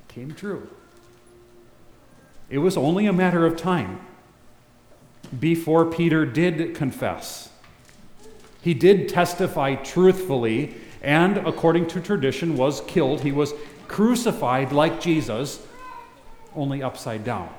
came 0.09 0.33
true. 0.33 0.69
It 2.49 2.57
was 2.57 2.75
only 2.75 3.05
a 3.07 3.13
matter 3.13 3.45
of 3.45 3.55
time 3.55 4.01
before 5.39 5.85
Peter 5.85 6.25
did 6.25 6.75
confess. 6.75 7.49
He 8.61 8.73
did 8.73 9.07
testify 9.07 9.75
truthfully 9.75 10.75
and, 11.01 11.37
according 11.37 11.87
to 11.87 12.01
tradition, 12.01 12.57
was 12.57 12.81
killed. 12.81 13.21
He 13.21 13.31
was 13.31 13.53
crucified 13.87 14.73
like 14.73 14.99
Jesus, 14.99 15.65
only 16.55 16.83
upside 16.83 17.23
down. 17.23 17.49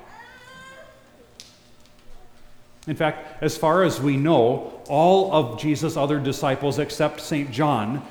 In 2.87 2.95
fact, 2.95 3.41
as 3.41 3.57
far 3.57 3.83
as 3.83 3.99
we 3.99 4.15
know, 4.15 4.81
all 4.87 5.33
of 5.33 5.59
Jesus' 5.59 5.97
other 5.97 6.19
disciples, 6.19 6.77
except 6.77 7.19
St. 7.19 7.51
John, 7.51 8.05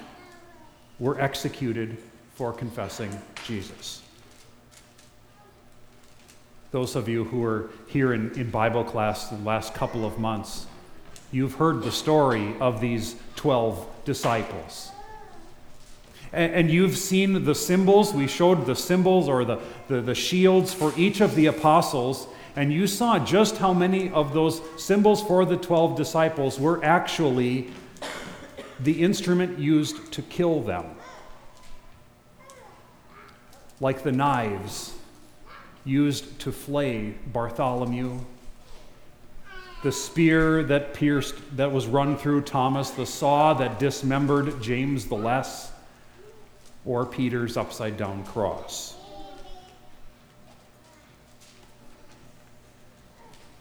were 0.99 1.21
executed 1.21 1.97
for 2.35 2.53
confessing 2.53 3.17
Jesus. 3.47 4.03
Those 6.73 6.97
of 6.97 7.09
you 7.09 7.25
who 7.25 7.39
were 7.39 7.71
here 7.87 8.13
in, 8.13 8.33
in 8.33 8.51
Bible 8.51 8.83
class 8.83 9.29
the 9.29 9.37
last 9.37 9.75
couple 9.75 10.05
of 10.05 10.19
months, 10.19 10.67
you've 11.31 11.55
heard 11.55 11.83
the 11.83 11.93
story 11.93 12.57
of 12.59 12.81
these 12.81 13.15
12 13.37 13.87
disciples. 14.05 14.91
And, 16.33 16.53
and 16.53 16.71
you've 16.71 16.99
seen 16.99 17.45
the 17.45 17.55
symbols. 17.55 18.13
We 18.13 18.27
showed 18.27 18.67
the 18.67 18.75
symbols 18.75 19.29
or 19.29 19.45
the, 19.45 19.61
the, 19.87 20.01
the 20.01 20.17
shields 20.17 20.75
for 20.75 20.93
each 20.97 21.21
of 21.21 21.37
the 21.37 21.47
apostles 21.47 22.27
and 22.57 22.73
you 22.73 22.87
saw 22.87 23.19
just 23.19 23.59
how 23.59 23.73
many 23.73 24.11
of 24.11 24.33
those 24.33 24.61
symbols 24.77 25.23
for 25.23 25.45
the 25.45 25.57
12 25.57 25.97
disciples 25.97 26.59
were 26.59 26.85
actually 26.85 27.71
the 28.81 29.03
instrument 29.03 29.59
used 29.59 30.13
to 30.13 30.23
kill 30.23 30.61
them. 30.61 30.85
Like 33.81 34.03
the 34.03 34.13
knives 34.13 34.95
used 35.85 36.39
to 36.41 36.53
flay 36.53 37.15
Bartholomew, 37.33 38.21
the 39.83 39.93
spear 39.93 40.63
that 40.63 40.95
pierced, 40.95 41.35
that 41.57 41.71
was 41.71 41.87
run 41.87 42.17
through 42.17 42.43
Thomas, 42.43 42.91
the 42.91 43.05
saw 43.05 43.53
that 43.55 43.79
dismembered 43.79 44.63
James 44.63 45.07
the 45.07 45.17
Less, 45.17 45.73
or 46.87 47.05
Peter's 47.05 47.57
upside 47.57 47.97
down 47.97 48.25
cross. 48.25 48.97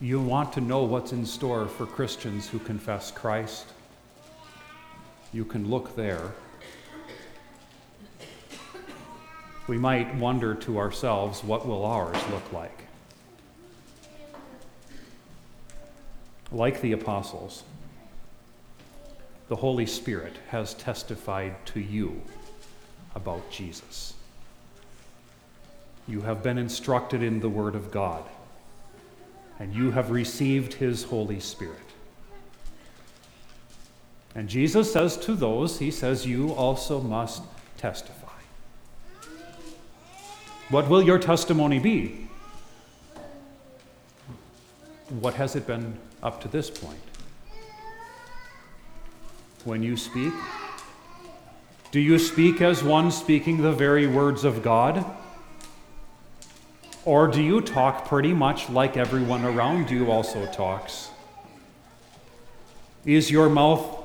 You 0.03 0.19
want 0.19 0.51
to 0.51 0.59
know 0.59 0.83
what's 0.83 1.13
in 1.13 1.25
store 1.25 1.65
for 1.65 1.85
Christians 1.85 2.49
who 2.49 2.59
confess 2.59 3.09
Christ? 3.09 3.67
You 5.31 5.45
can 5.45 5.69
look 5.69 5.95
there. 5.95 6.33
We 9.67 9.77
might 9.77 10.13
wonder 10.15 10.55
to 10.55 10.77
ourselves, 10.77 11.41
what 11.41 11.65
will 11.65 11.85
ours 11.85 12.17
look 12.31 12.51
like? 12.51 12.77
Like 16.51 16.81
the 16.81 16.91
apostles, 16.91 17.63
the 19.47 19.55
Holy 19.55 19.85
Spirit 19.85 20.35
has 20.49 20.73
testified 20.73 21.65
to 21.67 21.79
you 21.79 22.21
about 23.15 23.49
Jesus. 23.49 24.15
You 26.09 26.19
have 26.23 26.43
been 26.43 26.57
instructed 26.57 27.23
in 27.23 27.39
the 27.39 27.47
Word 27.47 27.75
of 27.75 27.89
God 27.89 28.25
and 29.59 29.73
you 29.73 29.91
have 29.91 30.11
received 30.11 30.73
his 30.73 31.03
Holy 31.03 31.39
Spirit. 31.39 31.77
And 34.35 34.49
Jesus 34.49 34.91
says 34.91 35.15
to 35.17 35.35
those, 35.35 35.79
He 35.79 35.91
says, 35.91 36.25
You 36.25 36.53
also 36.53 36.99
must 36.99 37.43
testify. 37.77 38.27
What 40.69 40.89
will 40.89 41.03
your 41.03 41.19
testimony 41.19 41.79
be? 41.79 42.27
What 45.19 45.35
has 45.35 45.55
it 45.55 45.67
been 45.67 45.97
up 46.23 46.41
to 46.41 46.47
this 46.47 46.69
point? 46.69 46.99
When 49.65 49.83
you 49.83 49.95
speak, 49.95 50.33
do 51.91 51.99
you 51.99 52.17
speak 52.17 52.59
as 52.61 52.83
one 52.83 53.11
speaking 53.11 53.61
the 53.61 53.71
very 53.71 54.07
words 54.07 54.43
of 54.43 54.63
God? 54.63 55.05
Or 57.05 57.27
do 57.27 57.41
you 57.41 57.59
talk 57.59 58.07
pretty 58.07 58.33
much 58.33 58.69
like 58.69 58.95
everyone 58.95 59.43
around 59.43 59.89
you 59.89 60.09
also 60.09 60.45
talks? 60.47 61.09
Is 63.05 63.29
your 63.29 63.49
mouth 63.49 63.99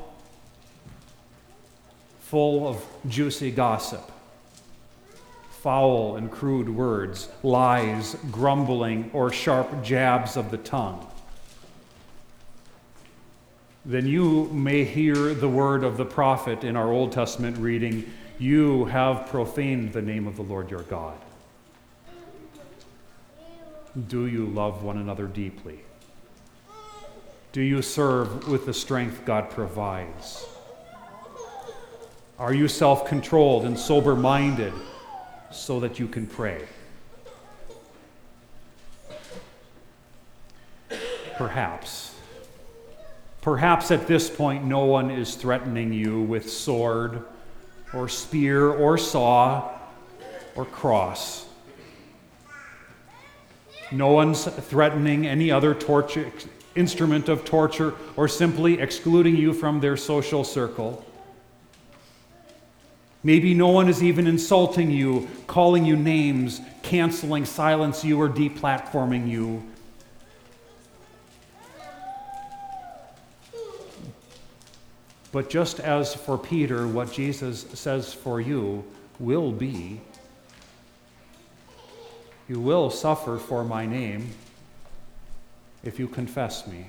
full 2.18 2.66
of 2.66 2.84
juicy 3.06 3.52
gossip, 3.52 4.10
foul 5.50 6.16
and 6.16 6.28
crude 6.28 6.68
words, 6.68 7.28
lies, 7.44 8.16
grumbling, 8.32 9.10
or 9.12 9.30
sharp 9.30 9.84
jabs 9.84 10.36
of 10.36 10.50
the 10.50 10.58
tongue? 10.58 11.06
Then 13.84 14.08
you 14.08 14.46
may 14.46 14.82
hear 14.82 15.34
the 15.34 15.48
word 15.48 15.84
of 15.84 15.96
the 15.96 16.04
prophet 16.04 16.64
in 16.64 16.76
our 16.76 16.92
Old 16.92 17.12
Testament 17.12 17.56
reading 17.58 18.12
You 18.40 18.86
have 18.86 19.28
profaned 19.28 19.92
the 19.92 20.02
name 20.02 20.26
of 20.26 20.34
the 20.34 20.42
Lord 20.42 20.68
your 20.68 20.82
God. 20.82 21.16
Do 24.06 24.26
you 24.26 24.46
love 24.46 24.84
one 24.84 24.98
another 24.98 25.26
deeply? 25.26 25.80
Do 27.50 27.62
you 27.62 27.82
serve 27.82 28.46
with 28.46 28.64
the 28.64 28.74
strength 28.74 29.24
God 29.24 29.50
provides? 29.50 30.46
Are 32.38 32.54
you 32.54 32.68
self 32.68 33.08
controlled 33.08 33.64
and 33.64 33.76
sober 33.76 34.14
minded 34.14 34.72
so 35.50 35.80
that 35.80 35.98
you 35.98 36.06
can 36.06 36.28
pray? 36.28 36.64
Perhaps. 41.36 42.14
Perhaps 43.40 43.90
at 43.90 44.06
this 44.06 44.30
point, 44.30 44.64
no 44.64 44.84
one 44.84 45.10
is 45.10 45.34
threatening 45.34 45.92
you 45.92 46.20
with 46.22 46.48
sword 46.48 47.24
or 47.92 48.08
spear 48.08 48.68
or 48.68 48.96
saw 48.96 49.72
or 50.54 50.64
cross. 50.66 51.47
No 53.90 54.08
one's 54.08 54.44
threatening 54.44 55.26
any 55.26 55.50
other 55.50 55.74
torture, 55.74 56.30
instrument 56.74 57.28
of 57.28 57.44
torture 57.44 57.94
or 58.16 58.28
simply 58.28 58.80
excluding 58.80 59.36
you 59.36 59.52
from 59.52 59.80
their 59.80 59.96
social 59.96 60.44
circle. 60.44 61.04
Maybe 63.22 63.52
no 63.52 63.68
one 63.68 63.88
is 63.88 64.02
even 64.02 64.26
insulting 64.26 64.90
you, 64.90 65.28
calling 65.46 65.84
you 65.84 65.96
names, 65.96 66.60
canceling, 66.82 67.44
silence 67.44 68.04
you, 68.04 68.20
or 68.20 68.28
deplatforming 68.28 69.28
you. 69.28 69.62
But 75.32 75.50
just 75.50 75.80
as 75.80 76.14
for 76.14 76.38
Peter, 76.38 76.86
what 76.88 77.12
Jesus 77.12 77.62
says 77.74 78.14
for 78.14 78.40
you 78.40 78.84
will 79.18 79.52
be 79.52 80.00
you 82.48 82.58
will 82.58 82.90
suffer 82.90 83.38
for 83.38 83.62
my 83.62 83.84
name 83.84 84.30
if 85.84 85.98
you 85.98 86.08
confess 86.08 86.66
me. 86.66 86.86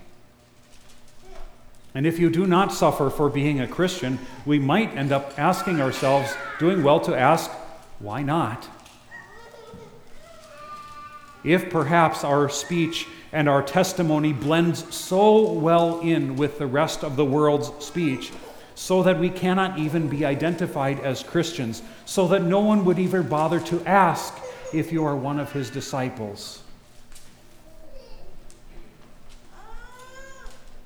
And 1.93 2.05
if 2.05 2.19
you 2.19 2.29
do 2.29 2.45
not 2.45 2.71
suffer 2.71 3.09
for 3.09 3.29
being 3.29 3.59
a 3.59 3.67
Christian, 3.67 4.19
we 4.45 4.59
might 4.59 4.95
end 4.95 5.11
up 5.11 5.37
asking 5.37 5.81
ourselves, 5.81 6.33
doing 6.59 6.83
well 6.83 6.99
to 7.01 7.17
ask, 7.17 7.51
why 7.99 8.21
not? 8.21 8.67
If 11.43 11.69
perhaps 11.69 12.23
our 12.23 12.47
speech 12.47 13.07
and 13.31 13.49
our 13.49 13.63
testimony 13.63 14.33
blends 14.33 14.93
so 14.93 15.51
well 15.53 15.99
in 15.99 16.35
with 16.35 16.57
the 16.57 16.67
rest 16.67 17.03
of 17.03 17.15
the 17.15 17.25
world's 17.25 17.71
speech, 17.83 18.31
so 18.75 19.03
that 19.03 19.19
we 19.19 19.29
cannot 19.29 19.77
even 19.77 20.07
be 20.07 20.25
identified 20.25 20.99
as 21.01 21.21
Christians, 21.21 21.81
so 22.05 22.27
that 22.29 22.43
no 22.43 22.59
one 22.59 22.85
would 22.85 22.97
even 22.97 23.27
bother 23.27 23.59
to 23.59 23.83
ask 23.85 24.33
if 24.73 24.91
you 24.91 25.05
are 25.05 25.15
one 25.15 25.39
of 25.39 25.51
his 25.51 25.69
disciples. 25.69 26.61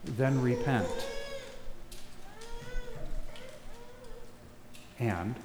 Then 0.05 0.41
repent. 0.41 0.87
And 4.99 5.35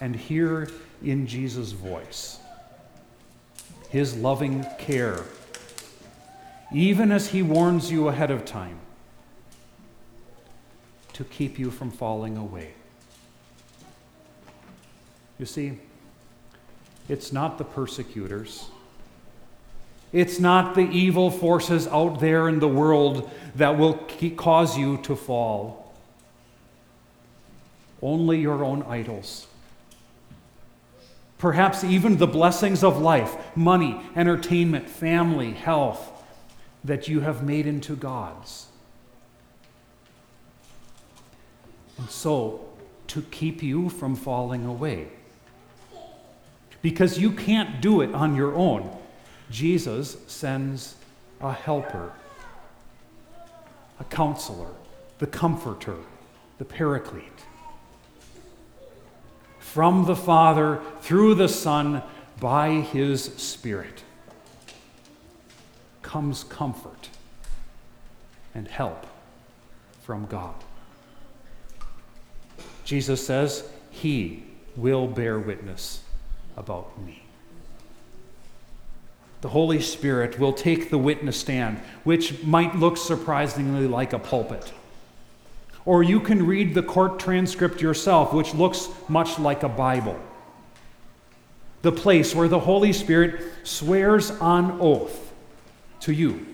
and 0.00 0.16
hear 0.16 0.68
in 1.02 1.26
Jesus' 1.26 1.72
voice 1.72 2.38
his 3.88 4.16
loving 4.16 4.66
care, 4.76 5.22
even 6.72 7.12
as 7.12 7.28
he 7.28 7.42
warns 7.42 7.90
you 7.92 8.08
ahead 8.08 8.30
of 8.30 8.44
time 8.44 8.78
to 11.12 11.22
keep 11.24 11.58
you 11.58 11.70
from 11.70 11.90
falling 11.90 12.36
away. 12.36 12.74
You 15.38 15.46
see, 15.46 15.78
it's 17.08 17.32
not 17.32 17.58
the 17.58 17.64
persecutors. 17.64 18.68
It's 20.12 20.38
not 20.38 20.74
the 20.74 20.88
evil 20.88 21.30
forces 21.30 21.86
out 21.88 22.20
there 22.20 22.48
in 22.48 22.60
the 22.60 22.68
world 22.68 23.30
that 23.56 23.76
will 23.76 23.94
cause 24.36 24.78
you 24.78 24.98
to 24.98 25.16
fall. 25.16 25.92
Only 28.00 28.40
your 28.40 28.64
own 28.64 28.82
idols. 28.84 29.48
Perhaps 31.38 31.82
even 31.82 32.18
the 32.18 32.26
blessings 32.26 32.84
of 32.84 33.00
life 33.00 33.36
money, 33.56 34.00
entertainment, 34.14 34.88
family, 34.88 35.50
health 35.50 36.12
that 36.84 37.08
you 37.08 37.20
have 37.20 37.42
made 37.42 37.66
into 37.66 37.96
gods. 37.96 38.66
And 41.98 42.08
so, 42.08 42.64
to 43.08 43.22
keep 43.22 43.62
you 43.62 43.88
from 43.88 44.16
falling 44.16 44.64
away 44.64 45.08
because 46.84 47.18
you 47.18 47.32
can't 47.32 47.80
do 47.80 48.02
it 48.02 48.14
on 48.14 48.36
your 48.36 48.54
own. 48.54 48.94
Jesus 49.50 50.18
sends 50.26 50.96
a 51.40 51.50
helper, 51.50 52.12
a 53.98 54.04
counselor, 54.04 54.68
the 55.18 55.26
comforter, 55.26 55.96
the 56.58 56.64
paraclete. 56.66 57.46
From 59.58 60.04
the 60.04 60.14
Father, 60.14 60.82
through 61.00 61.36
the 61.36 61.48
Son, 61.48 62.02
by 62.38 62.72
his 62.72 63.24
Spirit, 63.36 64.02
comes 66.02 66.44
comfort 66.44 67.08
and 68.54 68.68
help 68.68 69.06
from 70.02 70.26
God. 70.26 70.56
Jesus 72.84 73.26
says, 73.26 73.66
He 73.90 74.44
will 74.76 75.06
bear 75.06 75.38
witness 75.38 76.03
about 76.56 77.00
me. 77.04 77.22
The 79.40 79.48
Holy 79.50 79.80
Spirit 79.80 80.38
will 80.38 80.52
take 80.52 80.90
the 80.90 80.98
witness 80.98 81.36
stand, 81.36 81.78
which 82.02 82.42
might 82.42 82.76
look 82.76 82.96
surprisingly 82.96 83.86
like 83.86 84.12
a 84.12 84.18
pulpit. 84.18 84.72
Or 85.84 86.02
you 86.02 86.18
can 86.20 86.46
read 86.46 86.74
the 86.74 86.82
court 86.82 87.18
transcript 87.18 87.82
yourself, 87.82 88.32
which 88.32 88.54
looks 88.54 88.88
much 89.08 89.38
like 89.38 89.62
a 89.62 89.68
Bible. 89.68 90.18
The 91.82 91.92
place 91.92 92.34
where 92.34 92.48
the 92.48 92.60
Holy 92.60 92.94
Spirit 92.94 93.42
swears 93.64 94.30
on 94.30 94.78
oath 94.80 95.32
to 96.00 96.12
you 96.12 96.46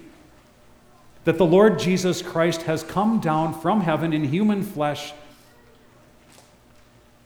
that 1.25 1.39
the 1.39 1.47
Lord 1.47 1.79
Jesus 1.79 2.23
Christ 2.23 2.63
has 2.63 2.83
come 2.83 3.21
down 3.21 3.59
from 3.61 3.83
heaven 3.83 4.13
in 4.13 4.25
human 4.25 4.63
flesh 4.63 5.13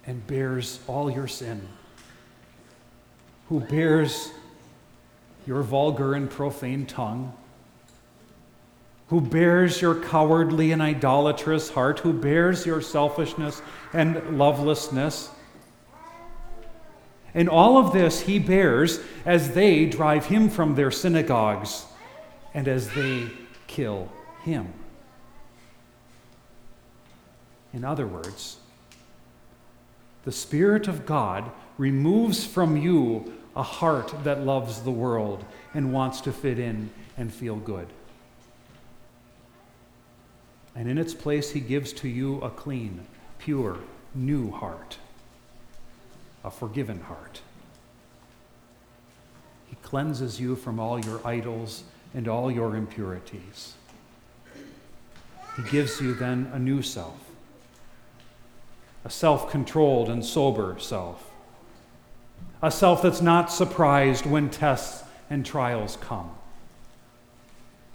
and 0.07 0.27
bears 0.27 0.81
all 0.87 1.11
your 1.11 1.29
sin, 1.29 1.67
who 3.49 3.61
bears 3.61 4.31
your 5.47 5.63
vulgar 5.63 6.15
and 6.15 6.31
profane 6.31 6.87
tongue 6.87 7.33
who 9.09 9.21
bears 9.21 9.83
your 9.83 9.95
cowardly 9.95 10.73
and 10.73 10.81
idolatrous 10.81 11.71
heart, 11.71 12.01
who 12.01 12.13
bears 12.13 12.65
your 12.65 12.81
selfishness 12.81 13.61
and 13.93 14.39
lovelessness. 14.39 15.31
And 17.35 17.49
all 17.49 17.79
of 17.79 17.93
this 17.93 18.21
he 18.23 18.39
bears 18.39 19.01
as 19.27 19.55
they 19.55 19.87
drive 19.87 20.27
him 20.27 20.49
from 20.49 20.75
their 20.75 20.91
synagogues 20.91 21.85
and 22.55 22.67
as 22.67 22.91
they 22.95 23.29
kill 23.67 24.11
him. 24.43 24.73
In 27.73 27.85
other 27.85 28.07
words, 28.07 28.59
the 30.25 30.33
Spirit 30.33 30.89
of 30.89 31.05
God 31.05 31.51
removes 31.79 32.45
from 32.45 32.77
you 32.77 33.35
a 33.57 33.63
heart 33.63 34.13
that 34.25 34.45
loves 34.45 34.83
the 34.83 34.91
world 34.91 35.45
and 35.73 35.93
wants 35.93 36.21
to 36.23 36.33
fit 36.33 36.59
in 36.59 36.91
and 37.17 37.33
feel 37.33 37.57
good. 37.57 37.87
And 40.75 40.89
in 40.89 40.99
its 40.99 41.15
place, 41.15 41.53
he 41.53 41.61
gives 41.61 41.93
to 41.95 42.09
you 42.09 42.41
a 42.41 42.51
clean, 42.51 43.07
pure, 43.39 43.79
new 44.15 44.51
heart, 44.51 44.99
a 46.45 46.51
forgiven 46.51 47.01
heart. 47.03 47.41
He 49.69 49.77
cleanses 49.83 50.41
you 50.41 50.57
from 50.57 50.81
all 50.81 50.99
your 50.99 51.25
idols 51.27 51.85
and 52.13 52.27
all 52.27 52.51
your 52.51 52.77
impurities. 52.77 53.75
He 55.57 55.63
gives 55.71 56.01
you 56.01 56.15
then 56.15 56.51
a 56.53 56.59
new 56.59 56.83
self, 56.83 57.19
a 59.05 59.11
self 59.11 59.49
controlled 59.51 60.09
and 60.09 60.25
sober 60.25 60.77
self, 60.81 61.31
a 62.65 62.71
self 62.71 63.03
that's 63.03 63.21
not 63.21 63.53
surprised 63.53 64.27
when 64.27 64.51
tests 64.51 65.05
and 65.31 65.47
trials 65.47 65.97
come 66.01 66.31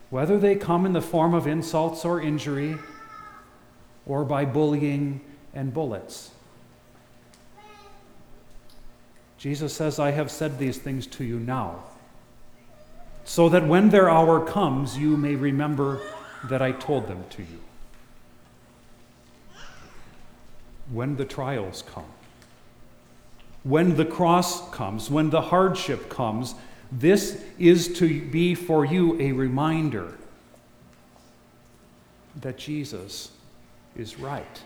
whether 0.09 0.39
they 0.39 0.55
come 0.55 0.86
in 0.86 0.93
the 0.93 1.01
form 1.01 1.34
of 1.34 1.47
insults 1.47 2.03
or 2.03 2.22
injury 2.22 2.78
or 4.05 4.26
by 4.26 4.43
bullying 4.43 5.22
and 5.53 5.74
bullets. 5.74 6.32
Jesus 9.38 9.74
says, 9.74 9.99
I 9.99 10.11
have 10.11 10.32
said 10.32 10.57
these 10.57 10.78
things 10.78 11.07
to 11.07 11.24
you 11.24 11.39
now, 11.39 11.84
so 13.24 13.47
that 13.49 13.65
when 13.65 13.89
their 13.89 14.09
hour 14.09 14.45
comes, 14.45 14.97
you 14.97 15.15
may 15.15 15.36
remember 15.36 16.01
that 16.45 16.61
I 16.61 16.74
told 16.74 17.07
them 17.07 17.24
to 17.30 17.43
you. 17.43 17.61
When 20.91 21.15
the 21.15 21.26
trials 21.26 21.84
come, 21.84 22.11
when 23.64 23.95
the 23.95 24.05
cross 24.05 24.70
comes, 24.72 25.10
when 25.10 25.30
the 25.30 25.41
hardship 25.41 26.10
comes, 26.10 26.55
this 26.91 27.43
is 27.57 27.99
to 27.99 28.22
be 28.22 28.55
for 28.55 28.86
you 28.86 29.20
a 29.20 29.32
reminder 29.32 30.18
that 32.41 32.57
Jesus 32.57 33.32
is 33.95 34.18
right, 34.18 34.64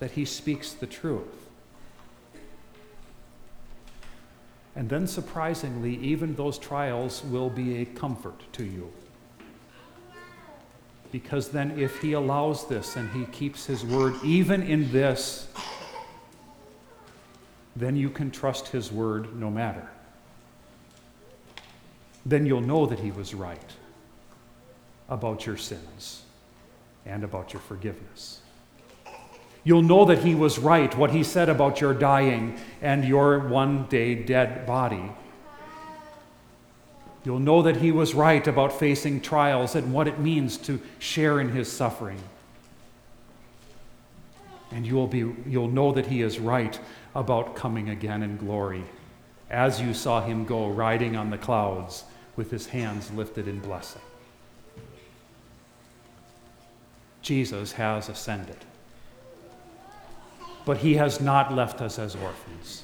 that 0.00 0.10
he 0.10 0.24
speaks 0.24 0.72
the 0.72 0.86
truth. 0.86 1.46
And 4.74 4.90
then, 4.90 5.06
surprisingly, 5.06 5.96
even 5.96 6.34
those 6.34 6.58
trials 6.58 7.24
will 7.24 7.48
be 7.48 7.80
a 7.80 7.86
comfort 7.86 8.40
to 8.52 8.64
you. 8.64 8.92
Because 11.12 11.48
then, 11.48 11.78
if 11.78 12.02
he 12.02 12.12
allows 12.12 12.68
this 12.68 12.96
and 12.96 13.08
he 13.12 13.24
keeps 13.26 13.64
his 13.64 13.86
word, 13.86 14.14
even 14.22 14.62
in 14.62 14.92
this, 14.92 15.48
then 17.76 17.94
you 17.94 18.10
can 18.10 18.30
trust 18.30 18.68
his 18.68 18.90
word 18.90 19.38
no 19.38 19.50
matter 19.50 19.88
then 22.26 22.44
you'll 22.44 22.60
know 22.60 22.86
that 22.86 22.98
He 22.98 23.12
was 23.12 23.32
right 23.32 23.72
about 25.08 25.46
your 25.46 25.56
sins 25.56 26.24
and 27.06 27.22
about 27.22 27.52
your 27.52 27.62
forgiveness. 27.62 28.40
You'll 29.62 29.82
know 29.82 30.04
that 30.06 30.18
He 30.18 30.34
was 30.34 30.58
right, 30.58 30.94
what 30.96 31.12
He 31.12 31.22
said 31.22 31.48
about 31.48 31.80
your 31.80 31.94
dying 31.94 32.58
and 32.82 33.04
your 33.04 33.38
one 33.38 33.86
day 33.86 34.16
dead 34.16 34.66
body. 34.66 35.12
You'll 37.24 37.38
know 37.38 37.62
that 37.62 37.76
He 37.76 37.92
was 37.92 38.12
right 38.12 38.46
about 38.46 38.72
facing 38.72 39.20
trials 39.20 39.76
and 39.76 39.92
what 39.92 40.08
it 40.08 40.18
means 40.18 40.56
to 40.58 40.80
share 40.98 41.40
in 41.40 41.50
His 41.50 41.70
suffering. 41.70 42.18
And 44.72 44.84
you'll, 44.84 45.06
be, 45.06 45.32
you'll 45.46 45.68
know 45.68 45.92
that 45.92 46.06
He 46.06 46.22
is 46.22 46.40
right 46.40 46.78
about 47.16 47.56
coming 47.56 47.88
again 47.88 48.22
in 48.22 48.36
glory, 48.36 48.84
as 49.50 49.80
you 49.80 49.92
saw 49.92 50.20
Him 50.20 50.44
go 50.44 50.68
riding 50.68 51.16
on 51.16 51.30
the 51.30 51.38
clouds 51.38 52.04
with 52.36 52.50
his 52.50 52.66
hands 52.66 53.10
lifted 53.10 53.48
in 53.48 53.58
blessing. 53.58 54.02
Jesus 57.22 57.72
has 57.72 58.08
ascended. 58.08 58.58
But 60.64 60.78
he 60.78 60.94
has 60.94 61.20
not 61.20 61.52
left 61.52 61.80
us 61.80 61.98
as 61.98 62.14
orphans. 62.14 62.82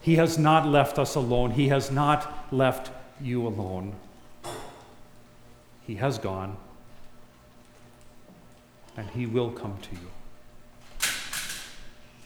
He 0.00 0.16
has 0.16 0.38
not 0.38 0.66
left 0.66 0.98
us 0.98 1.14
alone. 1.14 1.52
He 1.52 1.68
has 1.68 1.90
not 1.90 2.52
left 2.52 2.90
you 3.20 3.46
alone. 3.46 3.94
He 5.86 5.96
has 5.96 6.18
gone, 6.18 6.56
and 8.96 9.08
he 9.10 9.26
will 9.26 9.50
come 9.50 9.78
to 9.82 9.92
you. 9.92 10.08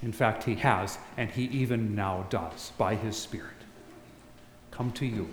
In 0.02 0.12
fact, 0.12 0.44
he 0.44 0.56
has, 0.56 0.98
and 1.16 1.30
he 1.30 1.44
even 1.44 1.94
now 1.94 2.26
does 2.28 2.72
by 2.76 2.96
his 2.96 3.16
Spirit. 3.16 3.50
Come 4.70 4.90
to 4.92 5.06
you 5.06 5.28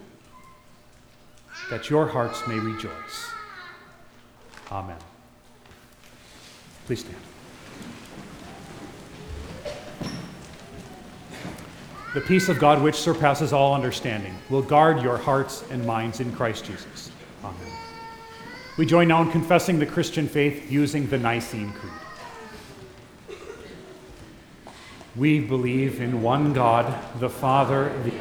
that 1.70 1.90
your 1.90 2.08
hearts 2.08 2.48
may 2.48 2.60
rejoice. 2.60 3.32
Amen. 4.72 4.98
Please 6.86 7.00
stand. 7.00 7.16
The 12.14 12.22
peace 12.22 12.50
of 12.50 12.58
God, 12.58 12.82
which 12.82 12.96
surpasses 12.96 13.54
all 13.54 13.76
understanding, 13.76 14.36
will 14.50 14.64
guard 14.64 15.02
your 15.04 15.18
hearts 15.18 15.64
and 15.70 15.86
minds 15.86 16.20
in 16.20 16.32
Christ 16.34 16.66
Jesus. 16.66 17.12
Amen. 17.44 17.74
We 18.78 18.86
join 18.86 19.08
now 19.08 19.22
in 19.22 19.32
confessing 19.32 19.78
the 19.78 19.86
Christian 19.86 20.28
faith 20.28 20.72
using 20.72 21.08
the 21.08 21.18
Nicene 21.18 21.72
Creed. 21.74 21.94
We 25.20 25.42
believe 25.42 26.00
in 26.00 26.22
one 26.22 26.54
God, 26.54 26.96
the 27.20 27.30
Father, 27.30 27.92
the 28.06 28.14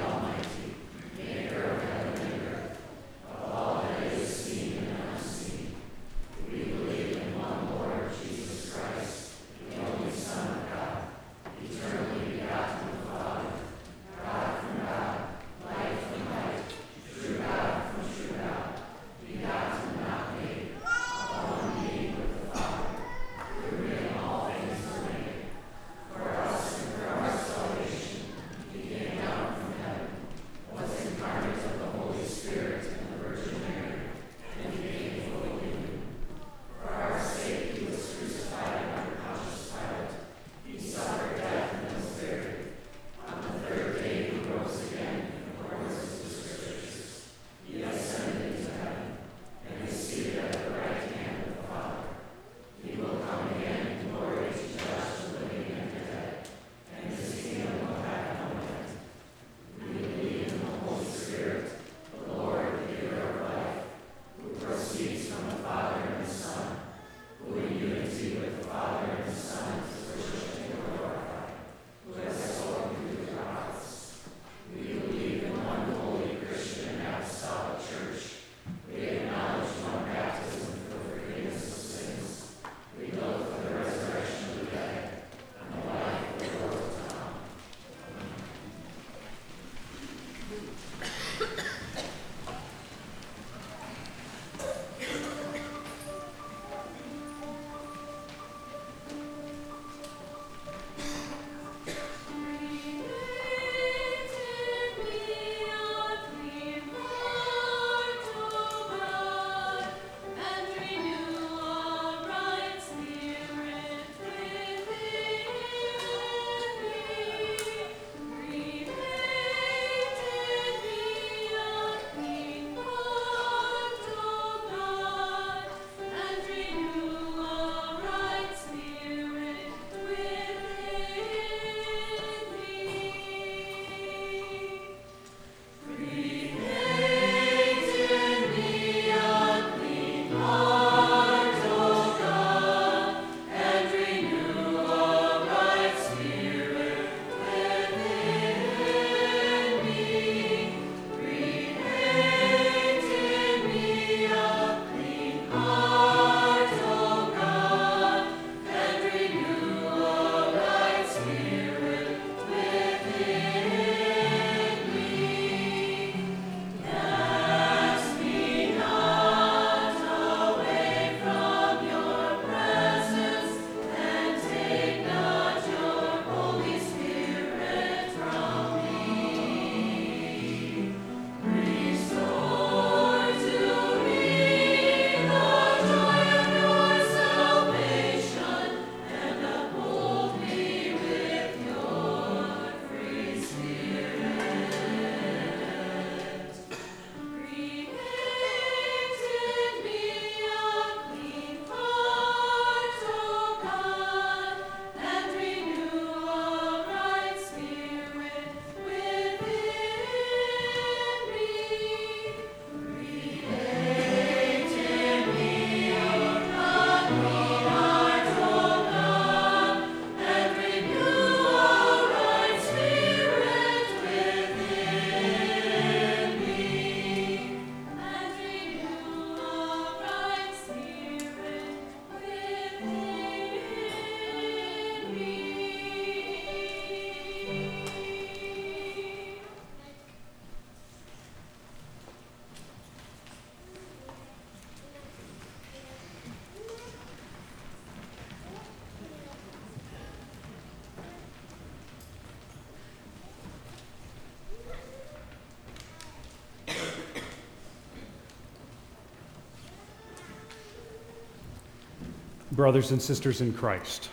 brothers 262.59 262.91
and 262.91 263.01
sisters 263.01 263.41
in 263.41 263.53
Christ. 263.53 264.09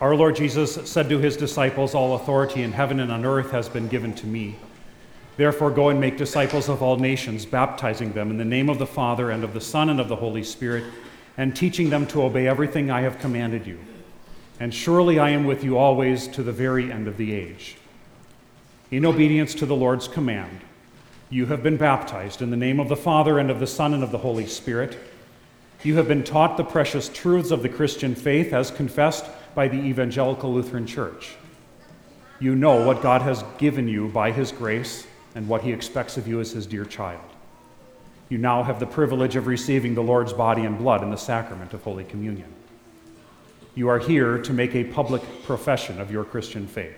Our 0.00 0.16
Lord 0.16 0.34
Jesus 0.34 0.74
said 0.90 1.08
to 1.08 1.20
his 1.20 1.36
disciples, 1.36 1.94
All 1.94 2.16
authority 2.16 2.64
in 2.64 2.72
heaven 2.72 2.98
and 2.98 3.12
on 3.12 3.24
earth 3.24 3.52
has 3.52 3.68
been 3.68 3.86
given 3.86 4.12
to 4.14 4.26
me. 4.26 4.56
Therefore, 5.36 5.70
go 5.70 5.88
and 5.88 6.00
make 6.00 6.18
disciples 6.18 6.68
of 6.68 6.82
all 6.82 6.96
nations, 6.96 7.46
baptizing 7.46 8.14
them 8.14 8.32
in 8.32 8.36
the 8.36 8.44
name 8.44 8.68
of 8.68 8.80
the 8.80 8.86
Father, 8.86 9.30
and 9.30 9.44
of 9.44 9.54
the 9.54 9.60
Son, 9.60 9.90
and 9.90 10.00
of 10.00 10.08
the 10.08 10.16
Holy 10.16 10.42
Spirit, 10.42 10.82
and 11.38 11.54
teaching 11.54 11.88
them 11.88 12.04
to 12.08 12.24
obey 12.24 12.48
everything 12.48 12.90
I 12.90 13.02
have 13.02 13.20
commanded 13.20 13.64
you. 13.64 13.78
And 14.58 14.74
surely 14.74 15.20
I 15.20 15.30
am 15.30 15.44
with 15.44 15.62
you 15.62 15.78
always 15.78 16.26
to 16.28 16.42
the 16.42 16.50
very 16.50 16.90
end 16.90 17.06
of 17.06 17.16
the 17.16 17.32
age. 17.32 17.76
In 18.90 19.06
obedience 19.06 19.54
to 19.54 19.66
the 19.66 19.76
Lord's 19.76 20.08
command, 20.08 20.62
you 21.30 21.46
have 21.46 21.62
been 21.62 21.76
baptized 21.76 22.42
in 22.42 22.50
the 22.50 22.56
name 22.56 22.80
of 22.80 22.88
the 22.88 22.96
Father, 22.96 23.38
and 23.38 23.52
of 23.52 23.60
the 23.60 23.68
Son, 23.68 23.94
and 23.94 24.02
of 24.02 24.10
the 24.10 24.18
Holy 24.18 24.48
Spirit 24.48 24.98
you 25.84 25.96
have 25.96 26.06
been 26.06 26.22
taught 26.22 26.56
the 26.56 26.64
precious 26.64 27.08
truths 27.08 27.50
of 27.50 27.62
the 27.62 27.68
Christian 27.68 28.14
faith 28.14 28.52
as 28.52 28.70
confessed 28.70 29.26
by 29.54 29.68
the 29.68 29.78
Evangelical 29.78 30.52
Lutheran 30.52 30.86
Church. 30.86 31.34
You 32.38 32.54
know 32.54 32.86
what 32.86 33.02
God 33.02 33.22
has 33.22 33.44
given 33.58 33.88
you 33.88 34.08
by 34.08 34.30
His 34.30 34.52
grace 34.52 35.06
and 35.34 35.48
what 35.48 35.62
He 35.62 35.72
expects 35.72 36.16
of 36.16 36.28
you 36.28 36.40
as 36.40 36.52
His 36.52 36.66
dear 36.66 36.84
child. 36.84 37.20
You 38.28 38.38
now 38.38 38.62
have 38.62 38.80
the 38.80 38.86
privilege 38.86 39.36
of 39.36 39.46
receiving 39.46 39.94
the 39.94 40.02
Lord's 40.02 40.32
body 40.32 40.64
and 40.64 40.78
blood 40.78 41.02
in 41.02 41.10
the 41.10 41.16
sacrament 41.16 41.74
of 41.74 41.82
Holy 41.82 42.04
Communion. 42.04 42.52
You 43.74 43.88
are 43.88 43.98
here 43.98 44.38
to 44.38 44.52
make 44.52 44.74
a 44.74 44.84
public 44.84 45.22
profession 45.44 46.00
of 46.00 46.10
your 46.10 46.24
Christian 46.24 46.66
faith. 46.66 46.96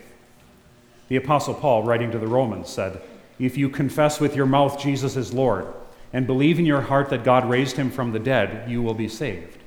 The 1.09 1.17
Apostle 1.17 1.55
Paul, 1.55 1.83
writing 1.83 2.11
to 2.11 2.19
the 2.19 2.27
Romans, 2.27 2.69
said, 2.69 3.01
If 3.39 3.57
you 3.57 3.69
confess 3.69 4.21
with 4.21 4.37
your 4.37 4.47
mouth 4.47 4.79
Jesus 4.79 5.17
is 5.17 5.33
Lord, 5.33 5.67
and 6.15 6.29
believe 6.29 6.61
in 6.61 6.65
your 6.65 6.81
heart 6.81 7.11
that 7.11 7.25
God 7.25 7.51
raised 7.51 7.77
him 7.77 7.91
from 7.91 8.13
the 8.13 8.21
dead, 8.21 8.71
you 8.71 8.81
will 8.81 8.95
be 8.95 9.09
saved. 9.09 9.59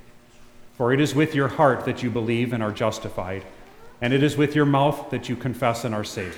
For 0.75 0.93
it 0.93 1.01
is 1.01 1.13
with 1.13 1.35
your 1.35 1.49
heart 1.49 1.83
that 1.83 2.01
you 2.01 2.09
believe 2.09 2.53
and 2.53 2.63
are 2.63 2.71
justified, 2.71 3.43
and 4.01 4.13
it 4.13 4.23
is 4.23 4.37
with 4.37 4.55
your 4.55 4.65
mouth 4.65 5.09
that 5.09 5.27
you 5.27 5.35
confess 5.35 5.83
and 5.83 5.93
are 5.93 6.05
saved. 6.05 6.37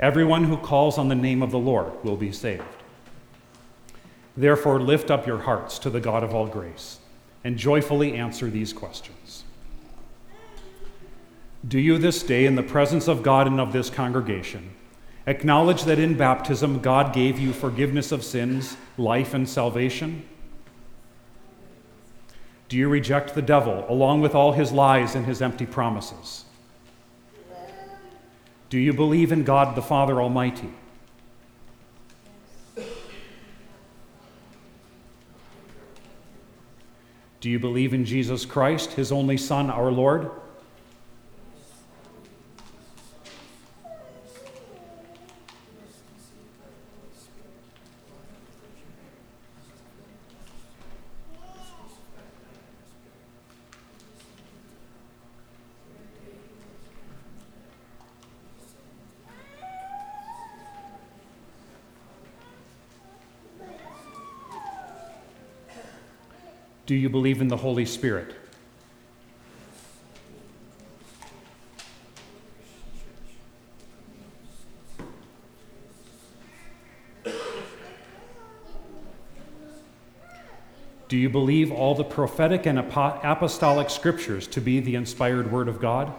Everyone 0.00 0.44
who 0.44 0.56
calls 0.56 0.96
on 0.96 1.08
the 1.08 1.14
name 1.14 1.42
of 1.42 1.50
the 1.50 1.58
Lord 1.58 2.02
will 2.02 2.16
be 2.16 2.32
saved. 2.32 2.62
Therefore, 4.34 4.80
lift 4.80 5.10
up 5.10 5.26
your 5.26 5.40
hearts 5.40 5.78
to 5.80 5.90
the 5.90 6.00
God 6.00 6.24
of 6.24 6.34
all 6.34 6.46
grace 6.46 6.98
and 7.44 7.58
joyfully 7.58 8.14
answer 8.14 8.48
these 8.48 8.72
questions. 8.72 9.44
Do 11.68 11.78
you 11.78 11.98
this 11.98 12.22
day, 12.22 12.46
in 12.46 12.54
the 12.54 12.62
presence 12.62 13.08
of 13.08 13.22
God 13.22 13.46
and 13.46 13.60
of 13.60 13.74
this 13.74 13.90
congregation, 13.90 14.70
Acknowledge 15.26 15.84
that 15.84 15.98
in 15.98 16.16
baptism 16.16 16.80
God 16.80 17.14
gave 17.14 17.38
you 17.38 17.52
forgiveness 17.52 18.10
of 18.10 18.24
sins, 18.24 18.76
life, 18.98 19.34
and 19.34 19.48
salvation? 19.48 20.28
Do 22.68 22.76
you 22.76 22.88
reject 22.88 23.34
the 23.34 23.42
devil 23.42 23.84
along 23.88 24.22
with 24.22 24.34
all 24.34 24.52
his 24.52 24.72
lies 24.72 25.14
and 25.14 25.26
his 25.26 25.40
empty 25.40 25.66
promises? 25.66 26.44
Do 28.68 28.78
you 28.78 28.92
believe 28.92 29.30
in 29.30 29.44
God 29.44 29.76
the 29.76 29.82
Father 29.82 30.20
Almighty? 30.20 30.70
Do 37.42 37.50
you 37.50 37.58
believe 37.58 37.92
in 37.92 38.04
Jesus 38.04 38.46
Christ, 38.46 38.92
his 38.92 39.12
only 39.12 39.36
Son, 39.36 39.68
our 39.68 39.90
Lord? 39.90 40.30
Do 66.92 66.98
you 66.98 67.08
believe 67.08 67.40
in 67.40 67.48
the 67.48 67.56
Holy 67.56 67.86
Spirit? 67.86 68.34
Do 81.08 81.16
you 81.16 81.30
believe 81.30 81.72
all 81.72 81.94
the 81.94 82.04
prophetic 82.04 82.66
and 82.66 82.78
apostolic 82.78 83.88
scriptures 83.88 84.46
to 84.48 84.60
be 84.60 84.78
the 84.78 84.94
inspired 84.94 85.50
word 85.50 85.68
of 85.68 85.80
God? 85.80 86.12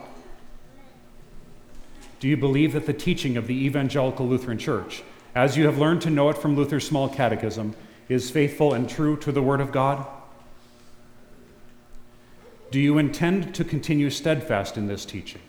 Do 2.19 2.27
you 2.27 2.35
believe 2.35 2.73
that 2.73 2.87
the 2.87 2.93
teaching 2.93 3.37
of 3.37 3.45
the 3.45 3.63
Evangelical 3.63 4.27
Lutheran 4.27 4.57
Church, 4.57 5.03
as 5.35 5.55
you 5.55 5.67
have 5.67 5.77
learned 5.77 6.01
to 6.01 6.09
know 6.09 6.29
it 6.29 6.37
from 6.39 6.55
Luther's 6.55 6.87
small 6.87 7.07
catechism, 7.07 7.75
is 8.09 8.31
faithful 8.31 8.73
and 8.73 8.89
true 8.89 9.15
to 9.17 9.31
the 9.31 9.43
Word 9.43 9.61
of 9.61 9.71
God? 9.71 10.07
Do 12.73 12.79
you 12.79 12.97
intend 12.97 13.53
to 13.53 13.63
continue 13.63 14.09
steadfast 14.09 14.77
in 14.77 14.87
this 14.87 15.05
teaching 15.05 15.41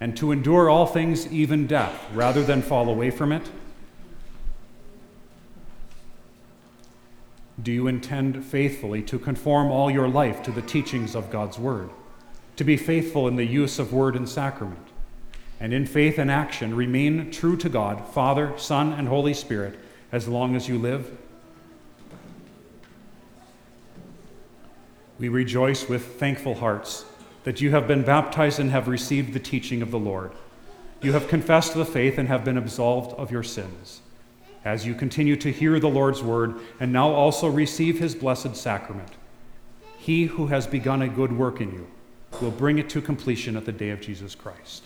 and 0.00 0.16
to 0.16 0.32
endure 0.32 0.70
all 0.70 0.86
things, 0.86 1.30
even 1.30 1.66
death, 1.66 2.02
rather 2.14 2.42
than 2.42 2.62
fall 2.62 2.88
away 2.88 3.10
from 3.10 3.30
it? 3.30 3.50
Do 7.62 7.70
you 7.70 7.88
intend 7.88 8.42
faithfully 8.42 9.02
to 9.02 9.18
conform 9.18 9.70
all 9.70 9.90
your 9.90 10.08
life 10.08 10.42
to 10.44 10.50
the 10.50 10.62
teachings 10.62 11.14
of 11.14 11.28
God's 11.28 11.58
Word, 11.58 11.90
to 12.56 12.64
be 12.64 12.78
faithful 12.78 13.28
in 13.28 13.36
the 13.36 13.44
use 13.44 13.78
of 13.78 13.92
word 13.92 14.16
and 14.16 14.26
sacrament, 14.26 14.88
and 15.60 15.74
in 15.74 15.84
faith 15.84 16.16
and 16.16 16.30
action 16.30 16.74
remain 16.74 17.30
true 17.30 17.58
to 17.58 17.68
God, 17.68 18.02
Father, 18.14 18.54
Son, 18.56 18.94
and 18.94 19.08
Holy 19.08 19.34
Spirit 19.34 19.78
as 20.10 20.26
long 20.26 20.56
as 20.56 20.68
you 20.68 20.78
live? 20.78 21.18
We 25.18 25.28
rejoice 25.28 25.88
with 25.88 26.18
thankful 26.18 26.56
hearts 26.56 27.04
that 27.44 27.60
you 27.60 27.70
have 27.70 27.86
been 27.86 28.02
baptized 28.02 28.58
and 28.58 28.70
have 28.70 28.88
received 28.88 29.32
the 29.32 29.40
teaching 29.40 29.80
of 29.80 29.90
the 29.90 29.98
Lord. 29.98 30.32
You 31.00 31.12
have 31.12 31.28
confessed 31.28 31.74
the 31.74 31.84
faith 31.84 32.18
and 32.18 32.28
have 32.28 32.44
been 32.44 32.58
absolved 32.58 33.12
of 33.12 33.30
your 33.30 33.42
sins. 33.42 34.00
As 34.64 34.84
you 34.84 34.94
continue 34.94 35.36
to 35.36 35.52
hear 35.52 35.78
the 35.78 35.88
Lord's 35.88 36.22
word 36.22 36.58
and 36.80 36.92
now 36.92 37.08
also 37.08 37.48
receive 37.48 37.98
his 37.98 38.14
blessed 38.14 38.56
sacrament, 38.56 39.12
he 39.96 40.24
who 40.24 40.48
has 40.48 40.66
begun 40.66 41.02
a 41.02 41.08
good 41.08 41.32
work 41.32 41.60
in 41.60 41.72
you 41.72 41.86
will 42.40 42.50
bring 42.50 42.78
it 42.78 42.90
to 42.90 43.00
completion 43.00 43.56
at 43.56 43.64
the 43.64 43.72
day 43.72 43.90
of 43.90 44.00
Jesus 44.00 44.34
Christ. 44.34 44.84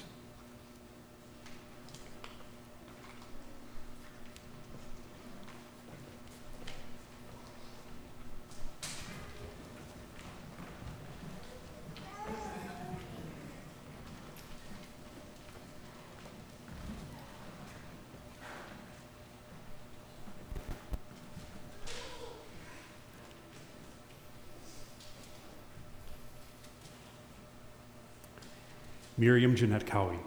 Miriam 29.21 29.55
Jeanette 29.55 29.87
Cowie, 29.87 30.19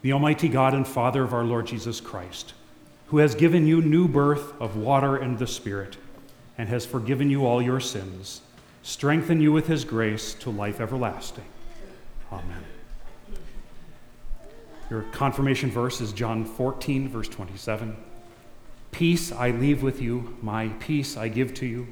the 0.00 0.14
Almighty 0.14 0.48
God 0.48 0.72
and 0.72 0.88
Father 0.88 1.22
of 1.22 1.34
our 1.34 1.44
Lord 1.44 1.66
Jesus 1.66 2.00
Christ, 2.00 2.54
who 3.08 3.18
has 3.18 3.34
given 3.34 3.66
you 3.66 3.82
new 3.82 4.08
birth 4.08 4.58
of 4.58 4.74
water 4.74 5.16
and 5.16 5.38
the 5.38 5.46
Spirit, 5.46 5.98
and 6.56 6.66
has 6.70 6.86
forgiven 6.86 7.28
you 7.28 7.44
all 7.44 7.60
your 7.60 7.78
sins, 7.78 8.40
strengthen 8.82 9.42
you 9.42 9.52
with 9.52 9.66
his 9.66 9.84
grace 9.84 10.32
to 10.32 10.48
life 10.48 10.80
everlasting. 10.80 11.44
Amen. 12.32 12.64
Your 14.88 15.02
confirmation 15.12 15.70
verse 15.70 16.00
is 16.00 16.14
John 16.14 16.46
14, 16.46 17.06
verse 17.06 17.28
27. 17.28 17.94
Peace 18.92 19.30
I 19.30 19.50
leave 19.50 19.82
with 19.82 20.00
you, 20.00 20.38
my 20.40 20.68
peace 20.80 21.18
I 21.18 21.28
give 21.28 21.52
to 21.54 21.66
you. 21.66 21.86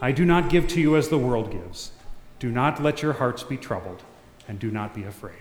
I 0.00 0.12
do 0.12 0.24
not 0.24 0.50
give 0.50 0.68
to 0.68 0.80
you 0.80 0.96
as 0.96 1.08
the 1.08 1.18
world 1.18 1.50
gives. 1.50 1.90
Do 2.38 2.48
not 2.48 2.80
let 2.80 3.02
your 3.02 3.14
hearts 3.14 3.42
be 3.42 3.56
troubled 3.56 4.04
and 4.52 4.58
do 4.58 4.70
not 4.70 4.92
be 4.92 5.04
afraid. 5.04 5.32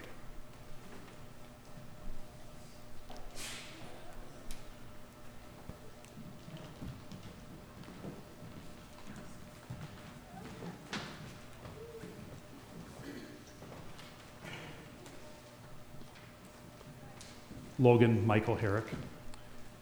Logan 17.78 18.26
Michael 18.26 18.55
Herrick, 18.55 18.86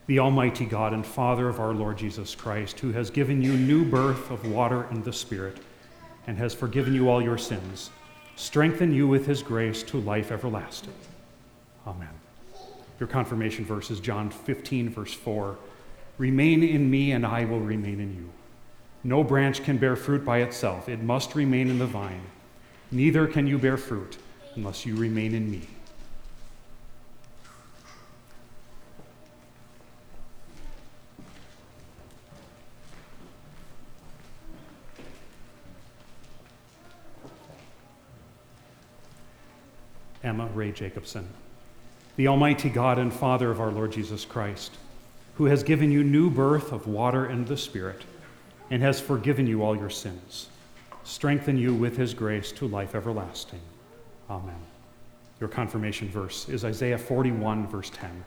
the 0.07 0.17
Almighty 0.17 0.65
God 0.65 0.91
and 0.93 1.05
Father 1.05 1.47
of 1.47 1.59
our 1.59 1.75
Lord 1.75 1.99
Jesus 1.99 2.33
Christ, 2.33 2.79
who 2.79 2.91
has 2.93 3.11
given 3.11 3.43
you 3.43 3.53
new 3.53 3.85
birth 3.85 4.31
of 4.31 4.51
water 4.51 4.87
and 4.89 5.05
the 5.05 5.13
Spirit, 5.13 5.59
and 6.25 6.35
has 6.39 6.55
forgiven 6.55 6.95
you 6.95 7.11
all 7.11 7.21
your 7.21 7.37
sins 7.37 7.91
strengthen 8.39 8.93
you 8.93 9.05
with 9.05 9.25
his 9.25 9.43
grace 9.43 9.83
to 9.83 9.99
life 9.99 10.31
everlasting. 10.31 10.93
Amen. 11.85 12.07
Your 12.97 13.07
confirmation 13.07 13.65
verse 13.65 13.91
is 13.91 13.99
John 13.99 14.29
15, 14.29 14.89
verse 14.89 15.13
4. 15.13 15.57
Remain 16.17 16.63
in 16.63 16.89
me, 16.89 17.11
and 17.11 17.25
I 17.25 17.43
will 17.43 17.59
remain 17.59 17.99
in 17.99 18.15
you. 18.15 18.29
No 19.03 19.25
branch 19.25 19.63
can 19.63 19.77
bear 19.77 19.97
fruit 19.97 20.23
by 20.23 20.39
itself, 20.39 20.87
it 20.87 21.01
must 21.01 21.35
remain 21.35 21.69
in 21.69 21.79
the 21.79 21.85
vine. 21.85 22.21
Neither 22.91 23.27
can 23.27 23.45
you 23.45 23.57
bear 23.57 23.77
fruit 23.77 24.17
unless 24.55 24.85
you 24.85 24.95
remain 24.95 25.35
in 25.35 25.51
me. 25.51 25.67
Emma 40.23 40.47
Ray 40.53 40.71
Jacobson, 40.71 41.27
the 42.15 42.27
Almighty 42.27 42.69
God 42.69 42.97
and 42.97 43.13
Father 43.13 43.51
of 43.51 43.61
our 43.61 43.71
Lord 43.71 43.91
Jesus 43.91 44.25
Christ, 44.25 44.73
who 45.35 45.45
has 45.45 45.63
given 45.63 45.91
you 45.91 46.03
new 46.03 46.29
birth 46.29 46.71
of 46.71 46.87
water 46.87 47.25
and 47.25 47.47
the 47.47 47.57
Spirit, 47.57 48.01
and 48.69 48.81
has 48.81 48.99
forgiven 48.99 49.47
you 49.47 49.63
all 49.63 49.75
your 49.75 49.89
sins, 49.89 50.49
strengthen 51.03 51.57
you 51.57 51.73
with 51.73 51.97
his 51.97 52.13
grace 52.13 52.51
to 52.51 52.67
life 52.67 52.93
everlasting. 52.93 53.61
Amen. 54.29 54.59
Your 55.39 55.49
confirmation 55.49 56.09
verse 56.09 56.49
is 56.49 56.65
Isaiah 56.65 56.97
41, 56.97 57.67
verse 57.67 57.89
10. 57.89 58.25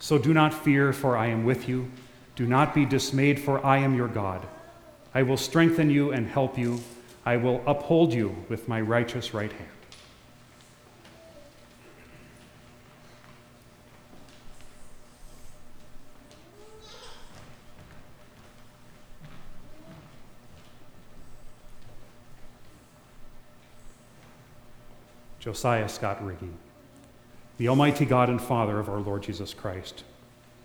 So 0.00 0.18
do 0.18 0.34
not 0.34 0.52
fear, 0.52 0.92
for 0.92 1.16
I 1.16 1.28
am 1.28 1.44
with 1.44 1.68
you. 1.68 1.90
Do 2.34 2.46
not 2.46 2.74
be 2.74 2.84
dismayed, 2.84 3.38
for 3.38 3.64
I 3.64 3.78
am 3.78 3.94
your 3.94 4.08
God. 4.08 4.46
I 5.14 5.22
will 5.22 5.36
strengthen 5.36 5.90
you 5.90 6.12
and 6.12 6.26
help 6.26 6.58
you. 6.58 6.80
I 7.24 7.36
will 7.36 7.62
uphold 7.66 8.12
you 8.12 8.34
with 8.48 8.66
my 8.66 8.80
righteous 8.80 9.34
right 9.34 9.52
hand. 9.52 9.70
Josiah 25.50 25.88
Scott 25.88 26.22
Riggy, 26.22 26.52
the 27.58 27.66
Almighty 27.66 28.04
God 28.04 28.28
and 28.28 28.40
Father 28.40 28.78
of 28.78 28.88
our 28.88 29.00
Lord 29.00 29.24
Jesus 29.24 29.52
Christ, 29.52 30.04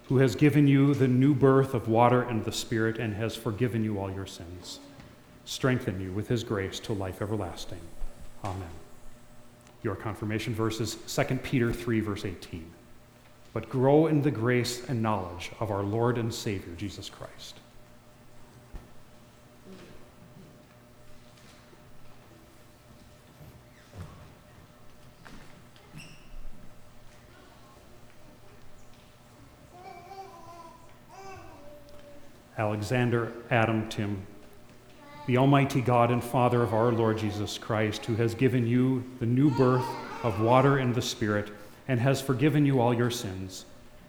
who 0.09 0.19
has 0.19 0.35
given 0.35 0.67
you 0.67 0.93
the 0.93 1.07
new 1.07 1.33
birth 1.33 1.73
of 1.73 1.87
water 1.87 2.21
and 2.21 2.45
the 2.45 2.51
Spirit 2.51 2.99
and 2.99 3.15
has 3.15 3.35
forgiven 3.35 3.83
you 3.83 3.97
all 3.97 4.11
your 4.11 4.27
sins, 4.27 4.79
strengthen 5.43 5.99
you 5.99 6.11
with 6.11 6.27
his 6.27 6.43
grace 6.43 6.79
to 6.81 6.93
life 6.93 7.19
everlasting. 7.19 7.79
Amen. 8.43 8.69
Your 9.81 9.95
confirmation 9.95 10.53
verse 10.53 10.79
is 10.79 10.97
2 11.07 11.37
Peter 11.37 11.73
3, 11.73 11.99
verse 12.01 12.23
18. 12.23 12.63
But 13.53 13.67
grow 13.69 14.05
in 14.05 14.21
the 14.21 14.29
grace 14.29 14.87
and 14.87 15.01
knowledge 15.01 15.49
of 15.59 15.71
our 15.71 15.81
Lord 15.81 16.19
and 16.19 16.31
Savior, 16.31 16.75
Jesus 16.77 17.09
Christ. 17.09 17.55
Alexander 32.57 33.31
Adam 33.51 33.89
Tim, 33.89 34.25
the 35.27 35.37
Almighty 35.37 35.81
God 35.81 36.11
and 36.11 36.23
Father 36.23 36.61
of 36.61 36.73
our 36.73 36.91
Lord 36.91 37.17
Jesus 37.17 37.57
Christ, 37.57 38.05
who 38.05 38.15
has 38.15 38.33
given 38.33 38.65
you 38.65 39.03
the 39.19 39.25
new 39.25 39.49
birth 39.49 39.85
of 40.23 40.39
water 40.39 40.77
and 40.77 40.95
the 40.95 41.01
Spirit, 41.01 41.51
and 41.87 41.99
has 41.99 42.21
forgiven 42.21 42.65
you 42.65 42.79
all 42.79 42.93
your 42.93 43.11
sins, 43.11 43.65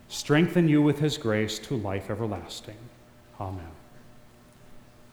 strengthen 0.08 0.68
you 0.68 0.80
with 0.80 0.98
his 0.98 1.18
grace 1.18 1.58
to 1.58 1.76
life 1.76 2.10
everlasting. 2.10 2.76
Amen. 3.40 3.70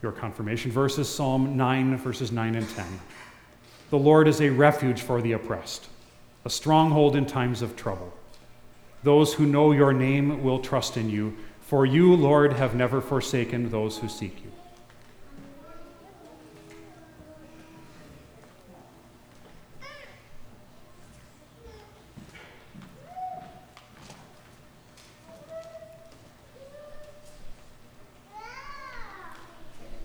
Your 0.02 0.12
confirmation 0.12 0.72
verse 0.72 0.98
is 0.98 1.10
Psalm 1.10 1.58
9, 1.58 1.98
verses 1.98 2.32
9 2.32 2.56
and 2.56 2.70
10. 2.70 2.86
The 3.90 3.98
Lord 3.98 4.28
is 4.28 4.42
a 4.42 4.50
refuge 4.50 5.02
for 5.02 5.22
the 5.22 5.32
oppressed, 5.32 5.88
a 6.46 6.50
stronghold 6.50 7.16
in 7.16 7.26
times 7.26 7.62
of 7.62 7.76
trouble. 7.76 8.14
Those 9.04 9.34
who 9.34 9.46
know 9.46 9.72
your 9.72 9.94
name 9.94 10.44
will 10.44 10.60
trust 10.60 10.98
in 10.98 11.10
you 11.10 11.36
for 11.74 11.88
you, 11.88 12.16
Lord, 12.16 12.54
have 12.54 12.76
never 12.76 13.02
forsaken 13.02 13.72
those 13.72 13.98
who 13.98 14.08
seek 14.08 14.44
you. 14.44 14.52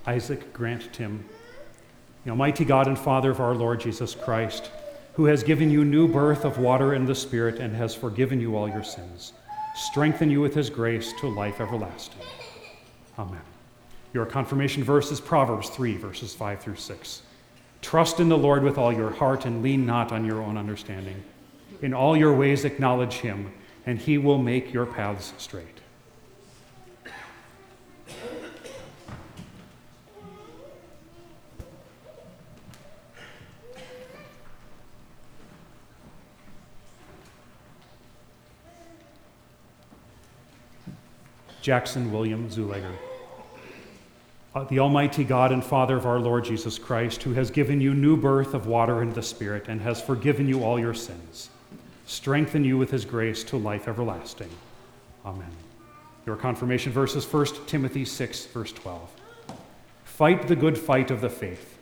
Isaac 0.06 0.54
Grant 0.54 0.90
Tim, 0.94 1.22
the 2.24 2.30
Almighty 2.30 2.64
God 2.64 2.86
and 2.86 2.98
Father 2.98 3.30
of 3.30 3.40
our 3.40 3.54
Lord 3.54 3.80
Jesus 3.80 4.14
Christ, 4.14 4.70
who 5.12 5.26
has 5.26 5.42
given 5.42 5.70
you 5.70 5.84
new 5.84 6.08
birth 6.08 6.46
of 6.46 6.56
water 6.56 6.94
and 6.94 7.06
the 7.06 7.14
Spirit 7.14 7.58
and 7.58 7.76
has 7.76 7.94
forgiven 7.94 8.40
you 8.40 8.56
all 8.56 8.70
your 8.70 8.82
sins 8.82 9.34
strengthen 9.78 10.30
you 10.30 10.40
with 10.40 10.54
his 10.54 10.70
grace 10.70 11.12
to 11.20 11.28
life 11.28 11.60
everlasting. 11.60 12.22
Amen. 13.18 13.40
Your 14.12 14.26
confirmation 14.26 14.82
verse 14.82 15.12
is 15.12 15.20
Proverbs 15.20 15.70
3, 15.70 15.96
verses 15.96 16.34
5 16.34 16.60
through 16.60 16.76
6. 16.76 17.22
Trust 17.80 18.18
in 18.18 18.28
the 18.28 18.36
Lord 18.36 18.64
with 18.64 18.76
all 18.76 18.92
your 18.92 19.10
heart 19.10 19.46
and 19.46 19.62
lean 19.62 19.86
not 19.86 20.10
on 20.10 20.24
your 20.24 20.42
own 20.42 20.56
understanding. 20.56 21.22
In 21.80 21.94
all 21.94 22.16
your 22.16 22.34
ways 22.34 22.64
acknowledge 22.64 23.14
him, 23.14 23.52
and 23.86 23.98
he 23.98 24.18
will 24.18 24.38
make 24.38 24.72
your 24.72 24.86
paths 24.86 25.32
straight. 25.38 25.77
Jackson 41.68 42.10
William 42.10 42.48
Zulager. 42.48 42.94
Uh, 44.54 44.64
the 44.64 44.78
Almighty 44.78 45.22
God 45.22 45.52
and 45.52 45.62
Father 45.62 45.98
of 45.98 46.06
our 46.06 46.18
Lord 46.18 46.46
Jesus 46.46 46.78
Christ, 46.78 47.22
who 47.22 47.34
has 47.34 47.50
given 47.50 47.78
you 47.78 47.92
new 47.92 48.16
birth 48.16 48.54
of 48.54 48.66
water 48.66 49.02
and 49.02 49.14
the 49.14 49.22
Spirit 49.22 49.68
and 49.68 49.78
has 49.82 50.00
forgiven 50.00 50.48
you 50.48 50.64
all 50.64 50.80
your 50.80 50.94
sins, 50.94 51.50
strengthen 52.06 52.64
you 52.64 52.78
with 52.78 52.90
his 52.90 53.04
grace 53.04 53.44
to 53.44 53.58
life 53.58 53.86
everlasting. 53.86 54.48
Amen. 55.26 55.50
Your 56.24 56.36
confirmation 56.36 56.90
verse 56.90 57.14
is 57.14 57.30
1 57.30 57.66
Timothy 57.66 58.06
6, 58.06 58.46
verse 58.46 58.72
12. 58.72 59.10
Fight 60.04 60.48
the 60.48 60.56
good 60.56 60.78
fight 60.78 61.10
of 61.10 61.20
the 61.20 61.28
faith. 61.28 61.76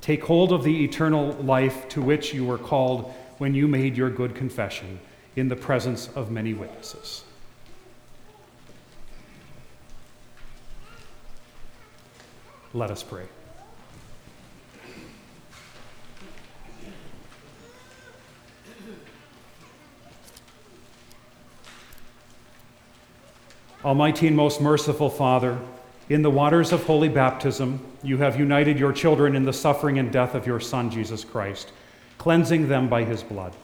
Take 0.00 0.22
hold 0.22 0.52
of 0.52 0.62
the 0.62 0.84
eternal 0.84 1.32
life 1.32 1.88
to 1.88 2.00
which 2.00 2.32
you 2.32 2.44
were 2.44 2.58
called 2.58 3.12
when 3.38 3.54
you 3.54 3.66
made 3.66 3.96
your 3.96 4.08
good 4.08 4.36
confession 4.36 5.00
in 5.34 5.48
the 5.48 5.56
presence 5.56 6.10
of 6.14 6.30
many 6.30 6.54
witnesses. 6.54 7.24
Let 12.76 12.90
us 12.90 13.02
pray. 13.02 13.24
Almighty 23.82 24.26
and 24.26 24.36
most 24.36 24.60
merciful 24.60 25.08
Father, 25.08 25.58
in 26.10 26.20
the 26.20 26.28
waters 26.28 26.70
of 26.70 26.84
holy 26.84 27.08
baptism, 27.08 27.80
you 28.02 28.18
have 28.18 28.38
united 28.38 28.78
your 28.78 28.92
children 28.92 29.34
in 29.34 29.44
the 29.44 29.54
suffering 29.54 29.98
and 29.98 30.12
death 30.12 30.34
of 30.34 30.46
your 30.46 30.60
Son, 30.60 30.90
Jesus 30.90 31.24
Christ, 31.24 31.72
cleansing 32.18 32.68
them 32.68 32.90
by 32.90 33.04
his 33.04 33.22
blood. 33.22 33.54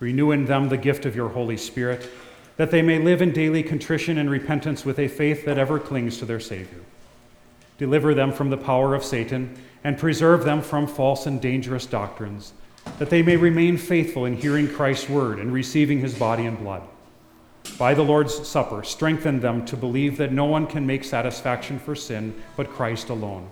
Renew 0.00 0.32
in 0.32 0.46
them 0.46 0.70
the 0.70 0.76
gift 0.76 1.06
of 1.06 1.14
your 1.14 1.28
Holy 1.28 1.56
Spirit, 1.56 2.10
that 2.56 2.72
they 2.72 2.82
may 2.82 2.98
live 2.98 3.22
in 3.22 3.30
daily 3.30 3.62
contrition 3.62 4.18
and 4.18 4.28
repentance 4.28 4.84
with 4.84 4.98
a 4.98 5.06
faith 5.06 5.44
that 5.44 5.56
ever 5.56 5.78
clings 5.78 6.18
to 6.18 6.24
their 6.24 6.40
Savior. 6.40 6.80
Deliver 7.78 8.12
them 8.12 8.32
from 8.32 8.50
the 8.50 8.56
power 8.56 8.94
of 8.94 9.04
Satan 9.04 9.56
and 9.84 9.96
preserve 9.96 10.44
them 10.44 10.60
from 10.60 10.88
false 10.88 11.26
and 11.26 11.40
dangerous 11.40 11.86
doctrines, 11.86 12.52
that 12.98 13.08
they 13.08 13.22
may 13.22 13.36
remain 13.36 13.78
faithful 13.78 14.24
in 14.24 14.36
hearing 14.36 14.68
Christ's 14.68 15.08
word 15.08 15.38
and 15.38 15.52
receiving 15.52 16.00
his 16.00 16.18
body 16.18 16.44
and 16.44 16.58
blood. 16.58 16.82
By 17.78 17.94
the 17.94 18.02
Lord's 18.02 18.48
Supper, 18.48 18.82
strengthen 18.82 19.38
them 19.38 19.64
to 19.66 19.76
believe 19.76 20.16
that 20.16 20.32
no 20.32 20.46
one 20.46 20.66
can 20.66 20.86
make 20.86 21.04
satisfaction 21.04 21.78
for 21.78 21.94
sin 21.94 22.34
but 22.56 22.70
Christ 22.70 23.08
alone. 23.08 23.48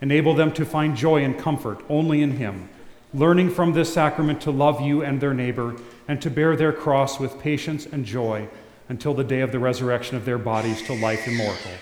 Enable 0.00 0.34
them 0.34 0.52
to 0.52 0.64
find 0.64 0.96
joy 0.96 1.24
and 1.24 1.36
comfort 1.36 1.84
only 1.88 2.22
in 2.22 2.36
him, 2.36 2.68
learning 3.12 3.50
from 3.50 3.72
this 3.72 3.92
sacrament 3.92 4.40
to 4.42 4.52
love 4.52 4.80
you 4.80 5.02
and 5.02 5.20
their 5.20 5.34
neighbor 5.34 5.74
and 6.06 6.22
to 6.22 6.30
bear 6.30 6.54
their 6.54 6.72
cross 6.72 7.18
with 7.18 7.40
patience 7.40 7.86
and 7.86 8.04
joy 8.04 8.48
until 8.88 9.14
the 9.14 9.24
day 9.24 9.40
of 9.40 9.50
the 9.50 9.58
resurrection 9.58 10.16
of 10.16 10.24
their 10.24 10.38
bodies 10.38 10.80
to 10.82 10.94
life 10.94 11.26
immortal 11.26 11.72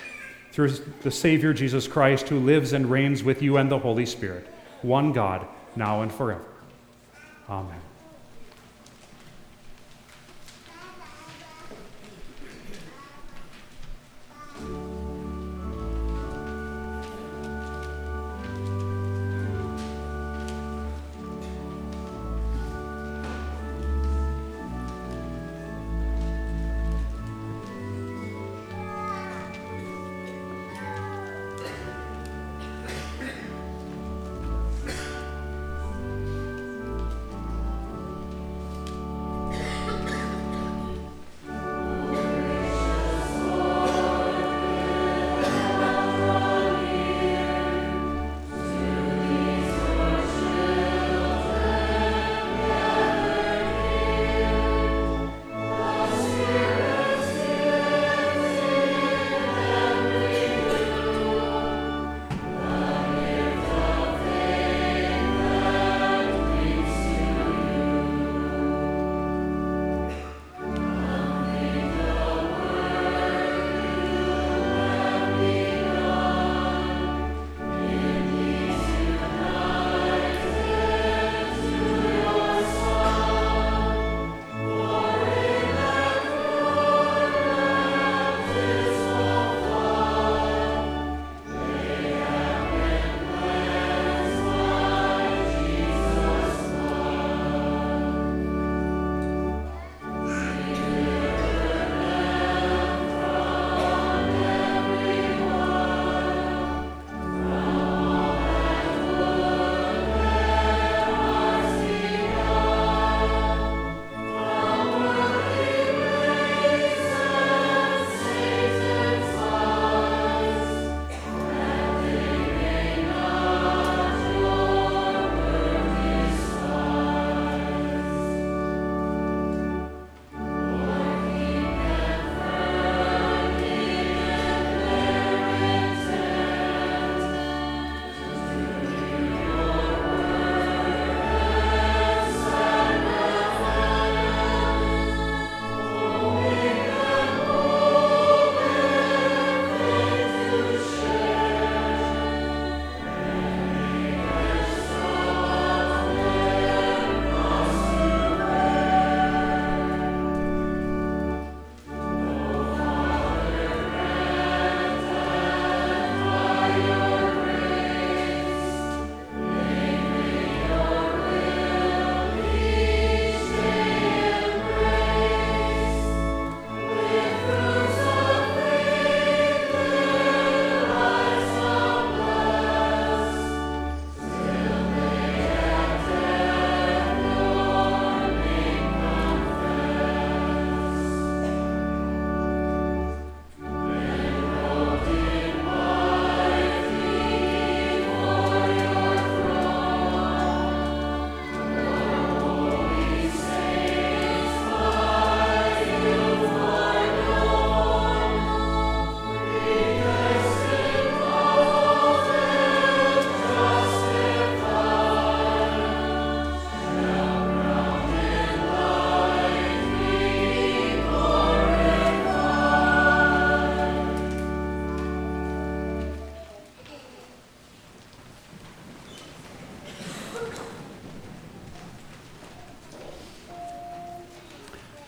through 0.57 0.71
the 1.03 1.11
Savior 1.11 1.53
Jesus 1.53 1.87
Christ, 1.87 2.29
who 2.29 2.39
lives 2.39 2.73
and 2.73 2.89
reigns 2.89 3.23
with 3.23 3.43
you 3.43 3.57
and 3.57 3.69
the 3.69 3.77
Holy 3.77 4.07
Spirit, 4.07 4.47
one 4.81 5.13
God, 5.13 5.45
now 5.75 6.01
and 6.01 6.11
forever. 6.11 6.41
Amen. 7.47 7.79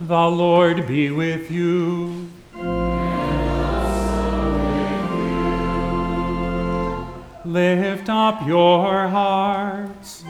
The 0.10 0.28
Lord 0.28 0.88
be 0.88 1.12
with 1.12 1.52
you. 1.52 2.32
Lift 7.46 8.10
up 8.10 8.48
your 8.48 9.08
hearts. 9.08 10.24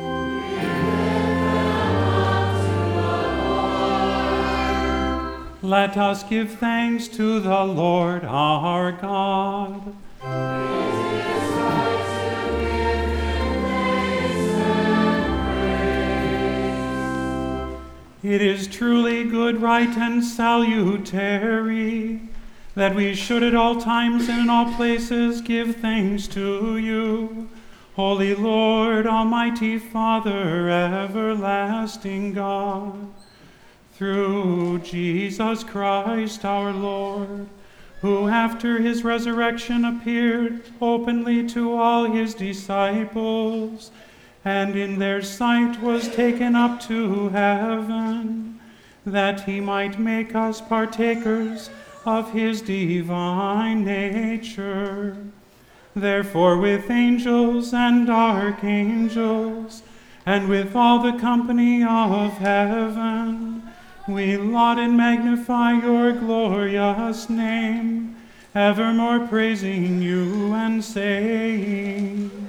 Let 5.64 5.96
us 5.96 6.24
give 6.24 6.52
thanks 6.56 7.08
to 7.08 7.40
the 7.40 7.64
Lord 7.64 8.26
our 8.26 8.92
God. 8.92 9.96
It 18.22 18.42
is 18.42 18.68
truly 18.68 19.19
good, 19.52 19.64
right, 19.64 19.98
and 19.98 20.24
salutary 20.24 22.22
that 22.76 22.94
we 22.94 23.16
should 23.16 23.42
at 23.42 23.56
all 23.56 23.82
times 23.82 24.30
and 24.30 24.42
in 24.42 24.48
all 24.50 24.72
places 24.76 25.42
give 25.42 25.78
thanks 25.78 26.28
to 26.28 26.78
you, 26.78 27.50
Holy 27.96 28.36
Lord, 28.36 29.08
Almighty 29.08 29.80
Father, 29.80 30.70
everlasting 30.70 32.34
God, 32.34 33.12
through 33.94 34.82
Jesus 34.84 35.64
Christ 35.64 36.46
our 36.46 36.72
Lord, 36.72 37.48
who 38.02 38.28
after 38.28 38.78
his 38.78 39.04
resurrection 39.04 39.84
appeared 39.84 40.62
openly 40.80 41.50
to 41.50 41.74
all 41.74 42.04
his 42.06 42.36
disciples 42.36 43.90
and 44.46 44.76
in 44.76 45.00
their 45.00 45.24
sight 45.24 45.82
was 45.82 46.08
taken 46.08 46.56
up 46.56 46.80
to 46.82 47.30
heaven, 47.30 48.59
that 49.06 49.42
he 49.42 49.60
might 49.60 50.00
make 50.00 50.36
us 50.36 50.62
partakers 50.62 51.70
of 52.06 52.32
his 52.32 52.62
divine 52.62 53.84
nature. 53.84 55.18
Therefore, 55.96 56.58
with 56.58 56.90
angels 56.90 57.74
and 57.74 58.10
archangels, 58.10 59.84
and 60.26 60.48
with 60.48 60.76
all 60.76 61.02
the 61.02 61.18
company 61.18 61.84
of 61.84 62.38
heaven, 62.38 63.64
we 64.08 64.38
laud 64.38 64.80
and 64.80 64.96
magnify 64.96 65.74
your 65.74 66.14
glorious 66.14 67.30
name, 67.30 68.16
evermore 68.54 69.28
praising 69.28 70.02
you 70.02 70.54
and 70.54 70.84
saying, 70.84 72.49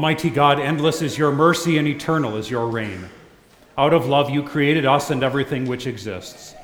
Almighty 0.00 0.30
God, 0.30 0.58
endless 0.58 1.02
is 1.02 1.18
your 1.18 1.30
mercy 1.30 1.76
and 1.76 1.86
eternal 1.86 2.38
is 2.38 2.50
your 2.50 2.68
reign. 2.68 3.10
Out 3.76 3.92
of 3.92 4.06
love, 4.06 4.30
you 4.30 4.42
created 4.42 4.86
us 4.86 5.10
and 5.10 5.22
everything 5.22 5.66
which 5.66 5.86
exists. 5.86 6.54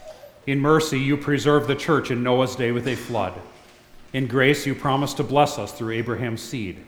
In 0.46 0.58
mercy, 0.58 0.98
you 0.98 1.18
preserved 1.18 1.68
the 1.68 1.74
church 1.74 2.10
in 2.10 2.22
Noah's 2.22 2.56
day 2.56 2.72
with 2.72 2.88
a 2.88 2.96
flood. 2.96 3.34
In 4.14 4.26
grace, 4.26 4.64
you 4.66 4.74
promised 4.74 5.18
to 5.18 5.22
bless 5.22 5.58
us 5.58 5.70
through 5.72 5.92
Abraham's 5.92 6.40
seed. 6.40 6.82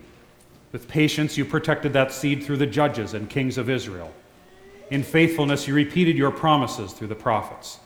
With 0.73 0.89
patience, 0.89 1.37
you 1.37 1.45
protected 1.45 1.93
that 1.93 2.13
seed 2.13 2.43
through 2.43 2.57
the 2.57 2.67
judges 2.67 3.13
and 3.13 3.29
kings 3.29 3.59
of 3.59 3.69
Israel. 3.69 4.11
In 4.91 5.03
faithfulness, 5.03 5.69
you 5.69 5.75
repeated 5.75 6.17
your 6.17 6.31
promises 6.31 6.95
through 6.95 7.09
the 7.09 7.15
prophets. 7.15 7.79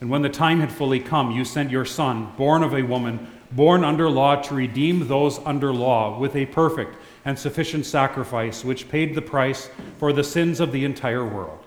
And 0.00 0.08
when 0.08 0.22
the 0.22 0.30
time 0.30 0.60
had 0.60 0.72
fully 0.72 1.00
come, 1.00 1.32
you 1.32 1.44
sent 1.44 1.70
your 1.70 1.84
Son, 1.84 2.32
born 2.38 2.62
of 2.62 2.72
a 2.72 2.80
woman, 2.80 3.30
born 3.52 3.84
under 3.84 4.08
law, 4.08 4.36
to 4.36 4.54
redeem 4.54 5.06
those 5.06 5.38
under 5.40 5.70
law 5.70 6.18
with 6.18 6.34
a 6.34 6.46
perfect 6.46 6.96
and 7.24 7.38
sufficient 7.38 7.86
sacrifice, 7.86 8.64
which 8.64 8.88
paid 8.88 9.14
the 9.14 9.22
price 9.22 9.70
for 9.98 10.12
the 10.12 10.24
sins 10.24 10.60
of 10.60 10.72
the 10.72 10.84
entire 10.84 11.24
world. 11.24 11.58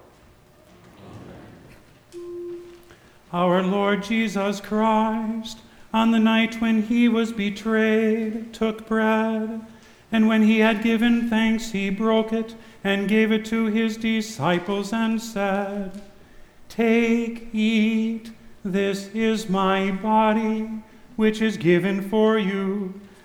Our 3.31 3.63
Lord 3.63 4.03
Jesus 4.03 4.61
Christ, 4.61 5.59
on 5.93 6.11
the 6.11 6.19
night 6.19 6.61
when 6.61 6.83
he 6.83 7.07
was 7.07 7.31
betrayed, 7.31 8.53
took 8.53 8.87
bread, 8.87 9.61
and 10.11 10.27
when 10.27 10.43
he 10.43 10.59
had 10.59 10.83
given 10.83 11.29
thanks, 11.29 11.71
he 11.71 11.89
broke 11.89 12.31
it 12.31 12.53
and 12.83 13.07
gave 13.07 13.31
it 13.31 13.45
to 13.45 13.65
his 13.65 13.97
disciples 13.97 14.93
and 14.93 15.19
said, 15.19 16.01
Take, 16.69 17.49
eat, 17.53 18.31
this 18.63 19.07
is 19.13 19.49
my 19.49 19.91
body, 19.91 20.69
which 21.15 21.41
is 21.41 21.57
given 21.57 22.07
for 22.09 22.37
you. 22.37 22.99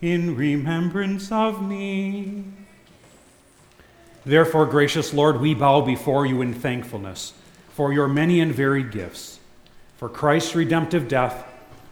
in 0.00 0.36
remembrance 0.36 1.32
of 1.32 1.62
me. 1.62 2.44
Therefore, 4.24 4.66
gracious 4.66 5.14
Lord, 5.14 5.40
we 5.40 5.54
bow 5.54 5.80
before 5.80 6.26
you 6.26 6.42
in 6.42 6.54
thankfulness 6.54 7.32
for 7.70 7.92
your 7.92 8.08
many 8.08 8.40
and 8.40 8.52
varied 8.52 8.90
gifts, 8.90 9.40
for 9.96 10.08
Christ's 10.08 10.54
redemptive 10.54 11.08
death, 11.08 11.46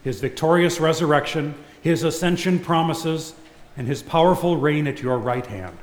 his 0.05 0.21
victorious 0.21 0.81
resurrection, 0.81 1.55
his 1.81 2.03
ascension 2.03 2.59
promises, 2.59 3.35
and 3.77 3.87
his 3.87 4.03
powerful 4.03 4.57
reign 4.57 4.87
at 4.87 5.03
your 5.03 5.19
right 5.19 5.47
hand. 5.47 5.77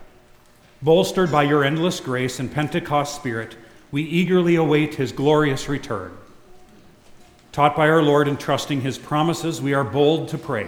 Bolstered 0.81 1.31
by 1.31 1.43
your 1.43 1.63
endless 1.63 1.99
grace 1.99 2.39
and 2.39 2.51
Pentecost 2.51 3.15
spirit, 3.15 3.55
we 3.91 4.03
eagerly 4.03 4.55
await 4.55 4.95
his 4.95 5.11
glorious 5.11 5.69
return. 5.69 6.17
Taught 7.51 7.75
by 7.75 7.87
our 7.87 8.01
Lord 8.01 8.27
and 8.27 8.39
trusting 8.39 8.81
his 8.81 8.97
promises, 8.97 9.61
we 9.61 9.73
are 9.73 9.83
bold 9.83 10.27
to 10.29 10.37
pray. 10.37 10.67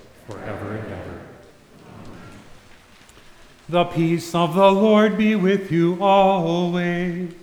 forever 0.27 0.75
and 0.75 0.93
ever. 0.93 1.21
The 3.69 3.85
peace 3.85 4.35
of 4.35 4.55
the 4.55 4.71
Lord 4.71 5.17
be 5.17 5.35
with 5.35 5.71
you 5.71 5.97
always. 6.01 7.40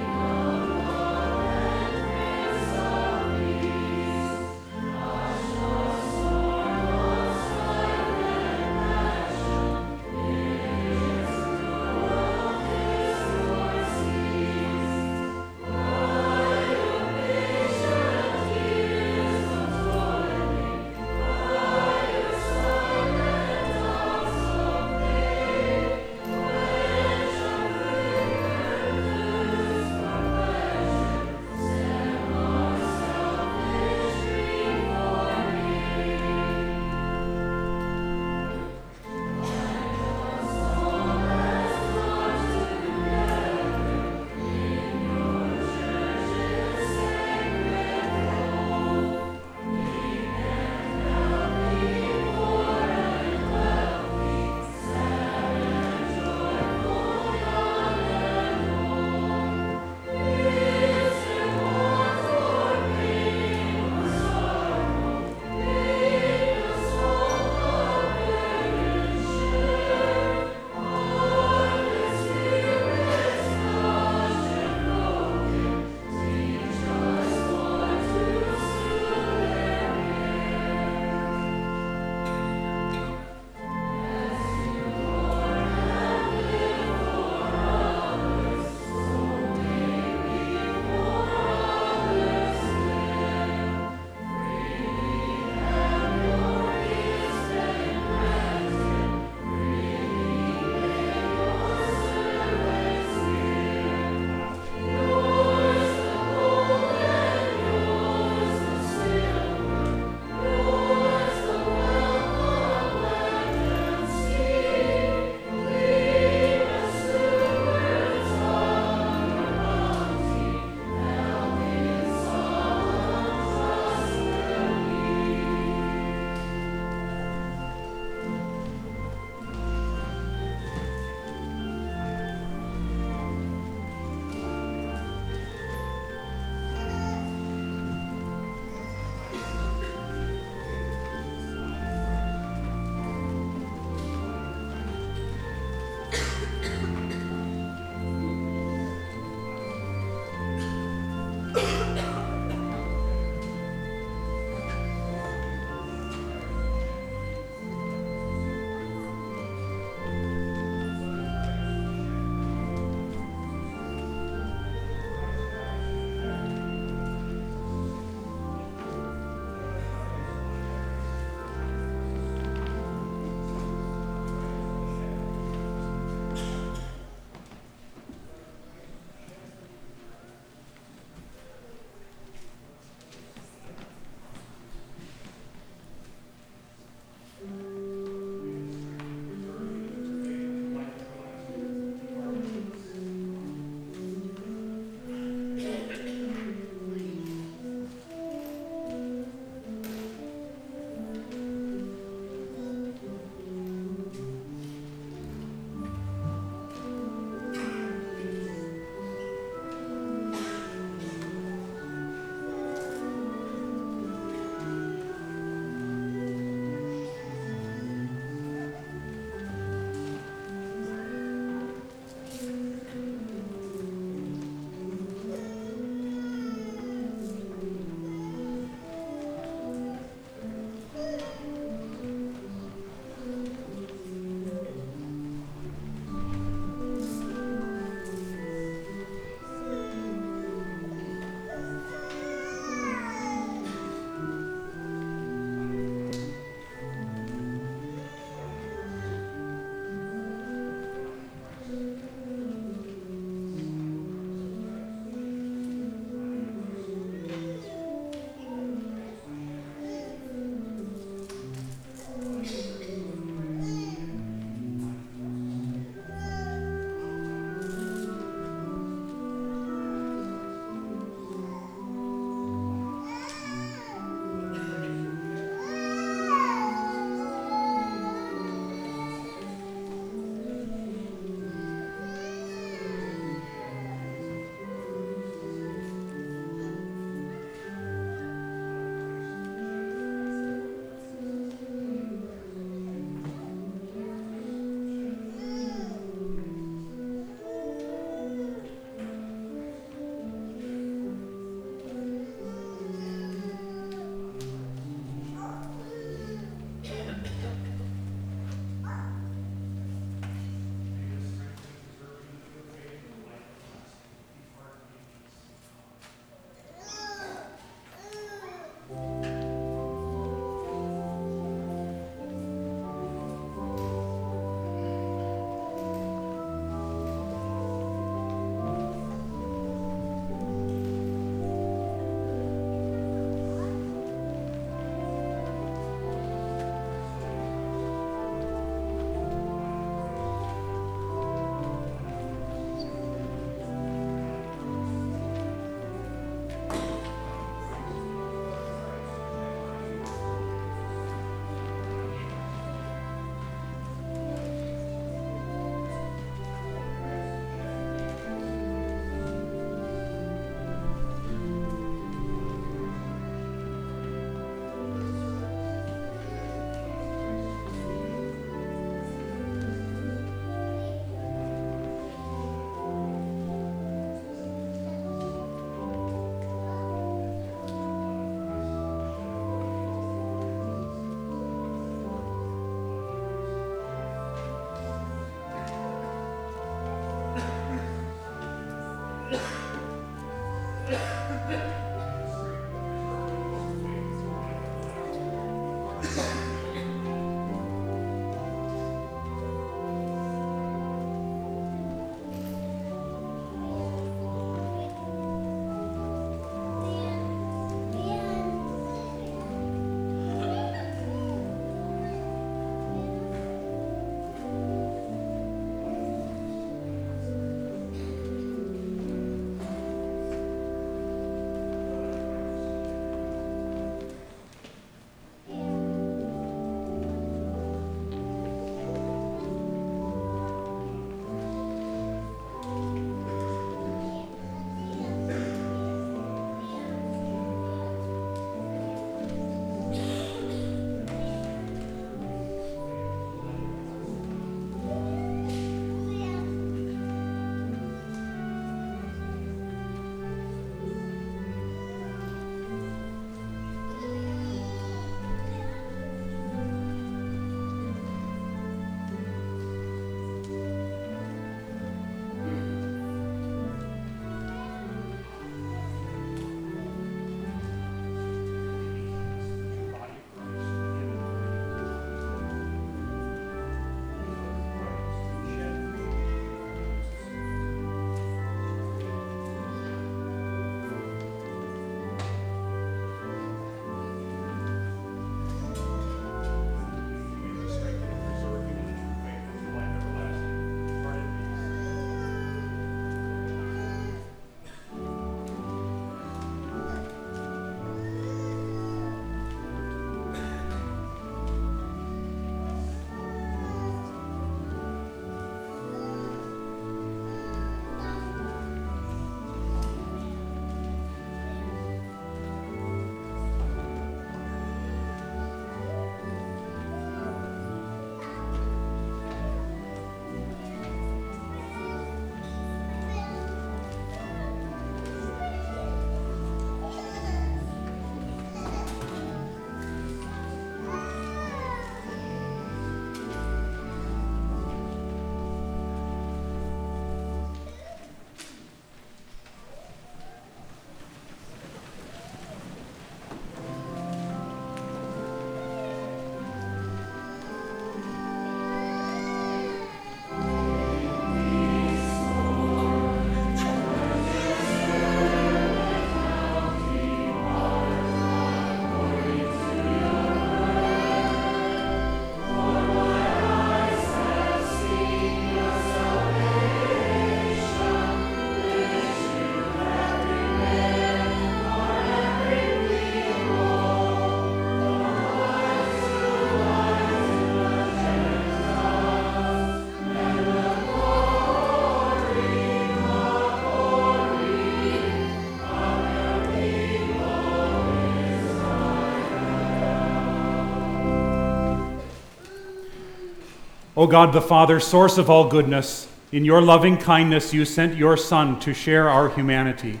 O 593.94 594.06
God 594.06 594.32
the 594.32 594.40
Father, 594.40 594.80
source 594.80 595.18
of 595.18 595.28
all 595.28 595.48
goodness, 595.48 596.08
in 596.32 596.46
your 596.46 596.62
loving 596.62 596.96
kindness 596.96 597.52
you 597.52 597.66
sent 597.66 597.94
your 597.94 598.16
Son 598.16 598.58
to 598.60 598.72
share 598.72 599.10
our 599.10 599.28
humanity. 599.28 600.00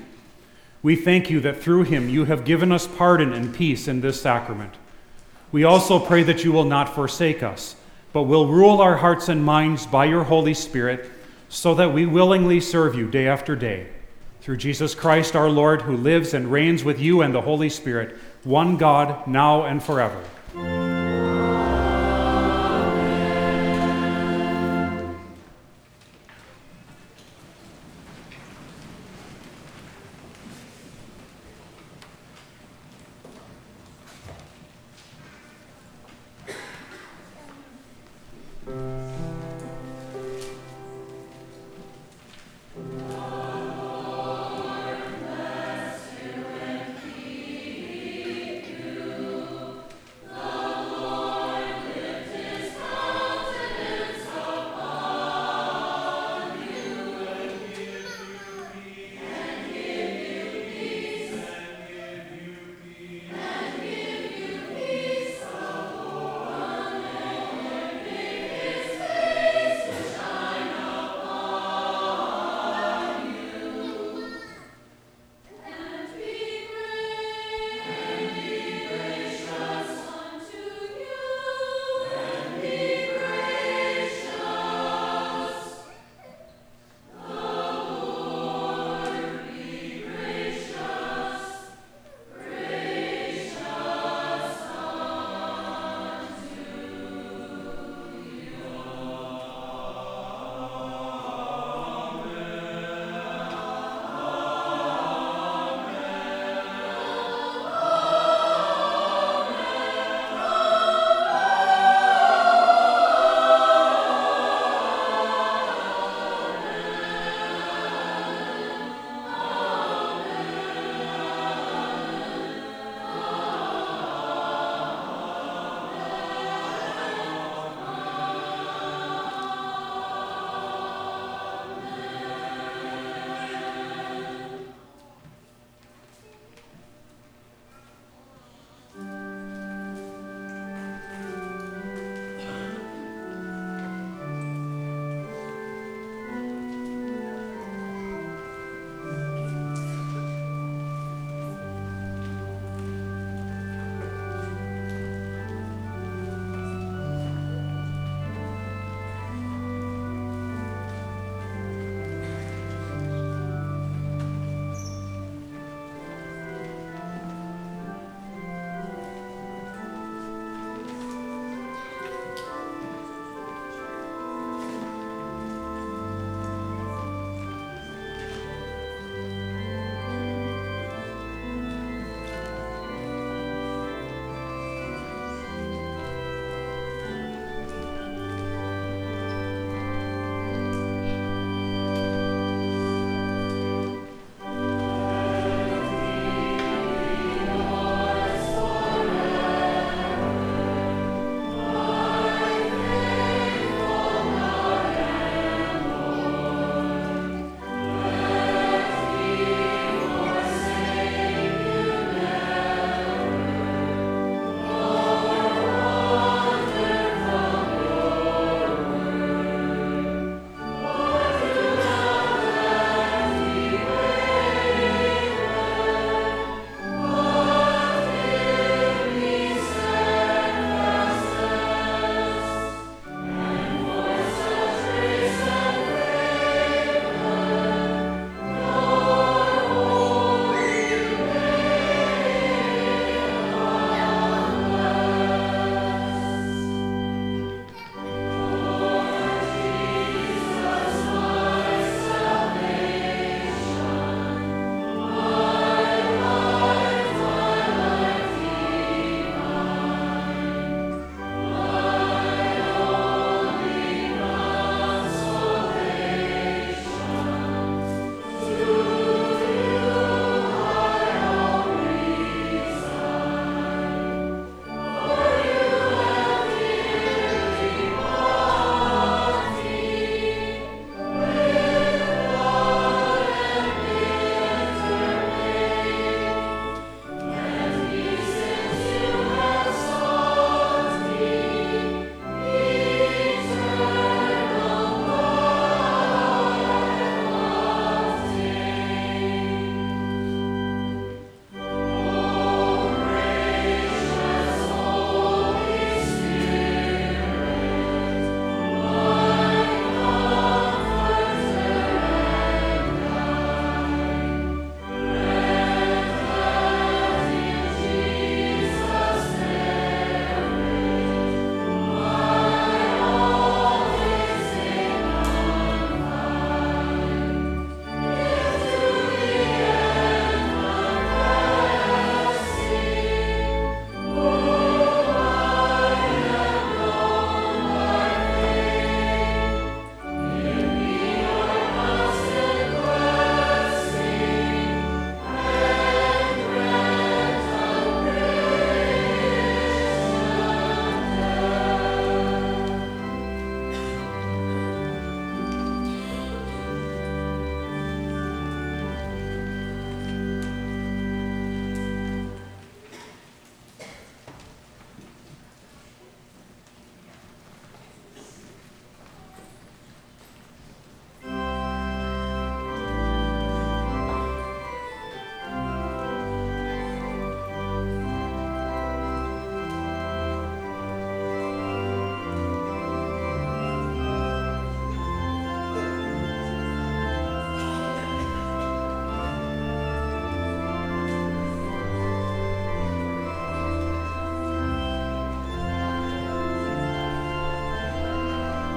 We 0.82 0.96
thank 0.96 1.28
you 1.28 1.40
that 1.40 1.60
through 1.60 1.84
him 1.84 2.08
you 2.08 2.24
have 2.24 2.46
given 2.46 2.72
us 2.72 2.86
pardon 2.86 3.34
and 3.34 3.54
peace 3.54 3.86
in 3.86 4.00
this 4.00 4.18
sacrament. 4.18 4.72
We 5.52 5.64
also 5.64 5.98
pray 5.98 6.22
that 6.22 6.42
you 6.42 6.52
will 6.52 6.64
not 6.64 6.94
forsake 6.94 7.42
us, 7.42 7.76
but 8.14 8.22
will 8.22 8.46
rule 8.46 8.80
our 8.80 8.96
hearts 8.96 9.28
and 9.28 9.44
minds 9.44 9.84
by 9.84 10.06
your 10.06 10.24
Holy 10.24 10.54
Spirit, 10.54 11.10
so 11.50 11.74
that 11.74 11.92
we 11.92 12.06
willingly 12.06 12.60
serve 12.60 12.94
you 12.94 13.10
day 13.10 13.28
after 13.28 13.54
day. 13.54 13.88
Through 14.40 14.56
Jesus 14.56 14.94
Christ 14.94 15.36
our 15.36 15.50
Lord, 15.50 15.82
who 15.82 15.98
lives 15.98 16.32
and 16.32 16.50
reigns 16.50 16.82
with 16.82 16.98
you 16.98 17.20
and 17.20 17.34
the 17.34 17.42
Holy 17.42 17.68
Spirit, 17.68 18.16
one 18.42 18.78
God, 18.78 19.26
now 19.26 19.64
and 19.64 19.82
forever. 19.82 20.24